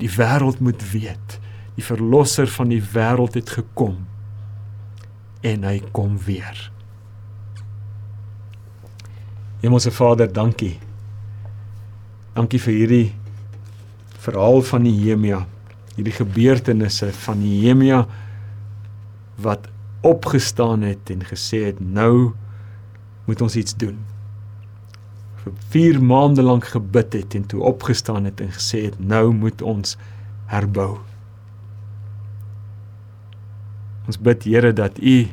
Die 0.00 0.08
wêreld 0.14 0.62
moet 0.64 0.80
weet, 0.94 1.36
die 1.76 1.84
verlosser 1.84 2.48
van 2.48 2.72
die 2.72 2.80
wêreld 2.94 3.36
het 3.36 3.52
gekom 3.58 3.98
en 5.44 5.68
hy 5.68 5.82
kom 5.92 6.16
weer. 6.24 6.64
Hemelse 9.60 9.92
Vader, 9.92 10.32
dankie. 10.32 10.78
Dankie 12.32 12.62
vir 12.64 12.78
hierdie 12.78 13.04
verhaal 14.24 14.64
van 14.72 14.88
Nehemia, 14.88 15.44
hierdie 15.98 16.16
gebeurtenisse 16.22 17.12
van 17.26 17.44
Nehemia 17.44 18.06
wat 19.42 19.68
opgestaan 20.06 20.82
het 20.82 21.10
en 21.12 21.24
gesê 21.24 21.64
het 21.70 21.80
nou 21.80 22.32
moet 23.28 23.40
ons 23.40 23.56
iets 23.56 23.76
doen. 23.76 23.98
vir 25.40 25.52
4 25.72 26.02
maande 26.04 26.42
lank 26.44 26.66
gebid 26.68 27.14
het 27.16 27.34
en 27.34 27.46
toe 27.48 27.62
opgestaan 27.64 28.26
het 28.28 28.40
en 28.44 28.50
gesê 28.52 28.82
het 28.90 28.98
nou 29.00 29.32
moet 29.32 29.62
ons 29.62 29.96
herbou. 30.52 30.98
Ons 34.06 34.18
bid 34.20 34.44
Here 34.44 34.72
dat 34.72 34.98
U 34.98 35.28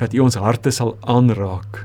dat 0.00 0.14
U 0.14 0.24
ons 0.24 0.40
harte 0.40 0.72
sal 0.72 0.96
aanraak 1.00 1.84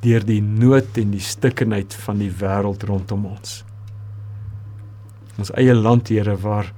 deur 0.00 0.24
die 0.24 0.40
nood 0.40 0.96
en 0.96 1.10
die 1.12 1.24
stikkenheid 1.24 1.94
van 2.06 2.22
die 2.22 2.30
wêreld 2.30 2.86
rondom 2.88 3.26
ons. 3.34 3.58
Ons 5.40 5.50
eie 5.60 5.74
land, 5.74 6.08
Here, 6.08 6.36
waar 6.40 6.70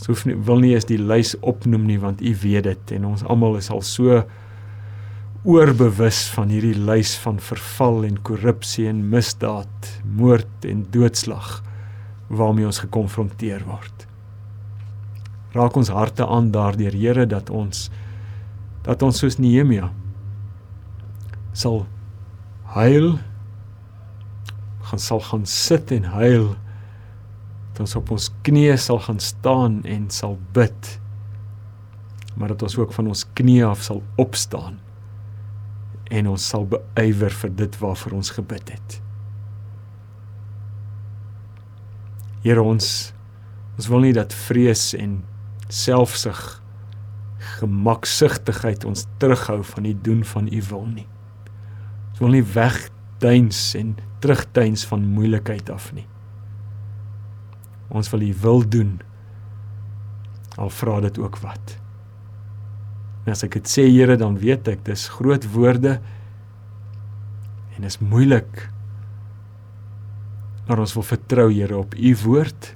ons 0.00 0.08
hoef 0.08 0.24
nie 0.24 0.36
wil 0.48 0.62
nie 0.64 0.72
eens 0.72 0.88
die 0.88 1.00
lys 1.00 1.34
opnoem 1.44 1.84
nie 1.84 1.98
want 2.00 2.22
U 2.24 2.30
weet 2.42 2.64
dit 2.64 2.92
en 2.96 3.10
ons 3.12 3.24
almal 3.28 3.58
is 3.60 3.68
al 3.70 3.82
so 3.84 4.22
oorbewus 5.44 6.26
van 6.34 6.50
hierdie 6.52 6.76
lys 6.76 7.14
van 7.20 7.38
verval 7.40 8.02
en 8.04 8.18
korrupsie 8.24 8.86
en 8.90 9.06
misdaad, 9.12 9.88
moord 10.04 10.66
en 10.68 10.82
doodslag 10.92 11.62
waarmee 12.28 12.68
ons 12.68 12.82
gekonfronteer 12.84 13.64
word. 13.64 14.06
Raak 15.56 15.76
ons 15.80 15.92
harte 15.92 16.26
aan 16.26 16.50
daardeur 16.52 16.94
Here 16.96 17.26
dat 17.26 17.50
ons 17.50 17.88
dat 18.84 19.02
ons 19.04 19.18
soos 19.20 19.36
Nehemia 19.36 19.90
sal 21.52 21.82
huil 22.72 23.18
gaan 24.88 25.02
sal 25.02 25.20
gaan 25.20 25.44
sit 25.44 25.92
en 25.92 26.06
huil 26.14 26.54
dat 27.80 27.88
ons 27.88 27.96
op 27.96 28.10
ons 28.12 28.28
knieë 28.44 28.76
sal 28.76 28.98
gaan 29.00 29.20
staan 29.24 29.80
en 29.88 30.10
sal 30.12 30.36
bid 30.52 30.96
maar 32.36 32.52
dat 32.52 32.62
ons 32.62 32.76
ook 32.76 32.92
van 32.92 33.08
ons 33.08 33.24
knieë 33.36 33.66
af 33.68 33.82
sal 33.84 34.02
opstaan 34.20 34.78
en 36.10 36.28
ons 36.28 36.48
sal 36.52 36.66
beywer 36.68 37.32
vir 37.42 37.52
dit 37.54 37.78
waarvoor 37.78 38.16
ons 38.18 38.32
gebid 38.34 38.72
het. 38.74 38.96
Here 42.42 42.62
ons 42.62 43.12
ons 43.78 43.88
wil 43.88 44.04
nie 44.04 44.14
dat 44.16 44.34
vrees 44.36 44.90
en 44.98 45.20
selfsug 45.72 46.40
gemaksugtigheid 47.60 48.84
ons 48.88 49.06
terughou 49.22 49.60
van 49.64 49.88
die 49.88 49.96
doen 49.96 50.24
van 50.26 50.50
u 50.52 50.62
wil 50.68 50.84
nie. 50.90 51.06
Ons 52.12 52.24
wil 52.24 52.34
nie 52.36 52.44
wegduins 52.44 53.62
en 53.78 53.94
terugduins 54.20 54.84
van 54.90 55.06
moeilikheid 55.16 55.70
af 55.72 55.92
nie. 55.96 56.08
Ons 57.90 58.10
wil 58.12 58.22
u 58.22 58.32
wil 58.42 58.62
doen 58.68 58.98
al 60.60 60.70
vra 60.70 61.00
dit 61.00 61.18
ook 61.18 61.38
wat. 61.42 61.76
En 63.24 63.34
as 63.34 63.44
ek 63.46 63.58
dit 63.60 63.70
sê 63.70 63.86
Here, 63.88 64.16
dan 64.20 64.38
weet 64.40 64.68
ek 64.72 64.84
dis 64.86 65.08
groot 65.16 65.44
woorde 65.54 65.98
en 67.76 67.86
is 67.86 68.00
moeilik. 68.02 68.68
Maar 70.68 70.82
ons 70.84 70.94
wil 70.96 71.06
vertrou 71.06 71.48
Here 71.52 71.78
op 71.78 71.96
u 71.96 72.14
woord 72.24 72.74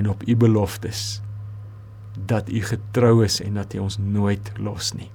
en 0.00 0.08
op 0.10 0.24
u 0.28 0.36
beloftes 0.36 1.20
dat 2.12 2.50
u 2.52 2.60
getrou 2.60 3.22
is 3.24 3.40
en 3.40 3.56
dat 3.60 3.74
u 3.74 3.84
ons 3.86 3.98
nooit 3.98 4.52
los 4.60 4.92
nie. 4.96 5.10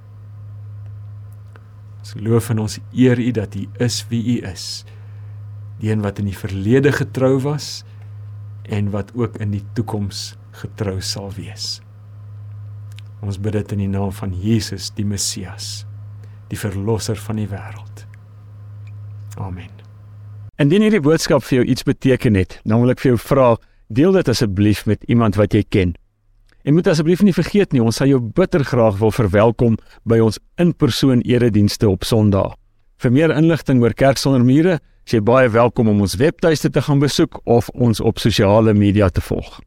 Ons 2.01 2.15
loof 2.23 2.49
en 2.53 2.63
ons 2.65 2.79
eer 2.95 3.19
u 3.19 3.31
dat 3.35 3.55
u 3.55 3.67
is 3.83 3.99
wie 4.09 4.23
u 4.37 4.37
is. 4.47 4.85
Die 5.77 5.91
een 5.91 6.01
wat 6.01 6.19
in 6.19 6.29
die 6.31 6.37
verlede 6.37 6.91
getrou 6.95 7.35
was 7.43 7.83
en 8.67 8.91
wat 8.91 9.11
ook 9.15 9.37
in 9.43 9.51
die 9.55 9.63
toekoms 9.73 10.35
getrou 10.61 10.99
sal 11.01 11.31
wees. 11.35 11.77
Ons 13.25 13.39
bid 13.41 13.55
dit 13.57 13.73
in 13.73 13.85
die 13.85 13.91
naam 13.91 14.11
van 14.13 14.33
Jesus, 14.35 14.91
die 14.93 15.05
Messias, 15.05 15.85
die 16.51 16.59
verlosser 16.59 17.17
van 17.27 17.41
die 17.41 17.47
wêreld. 17.49 18.05
Amen. 19.37 19.71
Indien 20.57 20.81
hierdie 20.81 21.03
boodskap 21.03 21.43
vir 21.45 21.59
jou 21.59 21.65
iets 21.69 21.85
beteken 21.85 22.37
het, 22.39 22.59
dan 22.65 22.81
wil 22.81 22.93
ek 22.93 23.01
vir 23.03 23.11
jou 23.11 23.21
vra, 23.21 23.47
deel 23.93 24.15
dit 24.17 24.29
asseblief 24.31 24.85
met 24.89 25.03
iemand 25.05 25.37
wat 25.37 25.53
jy 25.53 25.63
ken. 25.69 25.95
En 26.67 26.75
moet 26.75 26.87
asseblief 26.89 27.21
nie 27.23 27.35
vergeet 27.35 27.71
nie, 27.71 27.81
ons 27.83 28.01
sal 28.01 28.09
jou 28.09 28.19
bitter 28.19 28.65
graag 28.65 28.97
wil 28.99 29.13
verwelkom 29.13 29.77
by 30.09 30.17
ons 30.23 30.39
in-persoon 30.59 31.21
eredienste 31.29 31.87
op 31.87 32.03
Sondag. 32.03 32.57
Vir 32.97 33.13
meer 33.13 33.33
inligting 33.37 33.83
oor 33.83 33.93
Kerk 33.93 34.17
sonder 34.17 34.43
mure, 34.43 34.79
jy 35.13 35.21
baie 35.23 35.49
welkom 35.49 35.87
om 35.87 36.01
ons 36.03 36.17
webtuiste 36.19 36.69
te 36.69 36.81
gaan 36.81 36.99
besoek 36.99 37.39
of 37.45 37.69
ons 37.69 37.99
op 37.99 38.19
sosiale 38.19 38.73
media 38.73 39.09
te 39.09 39.21
volg. 39.21 39.59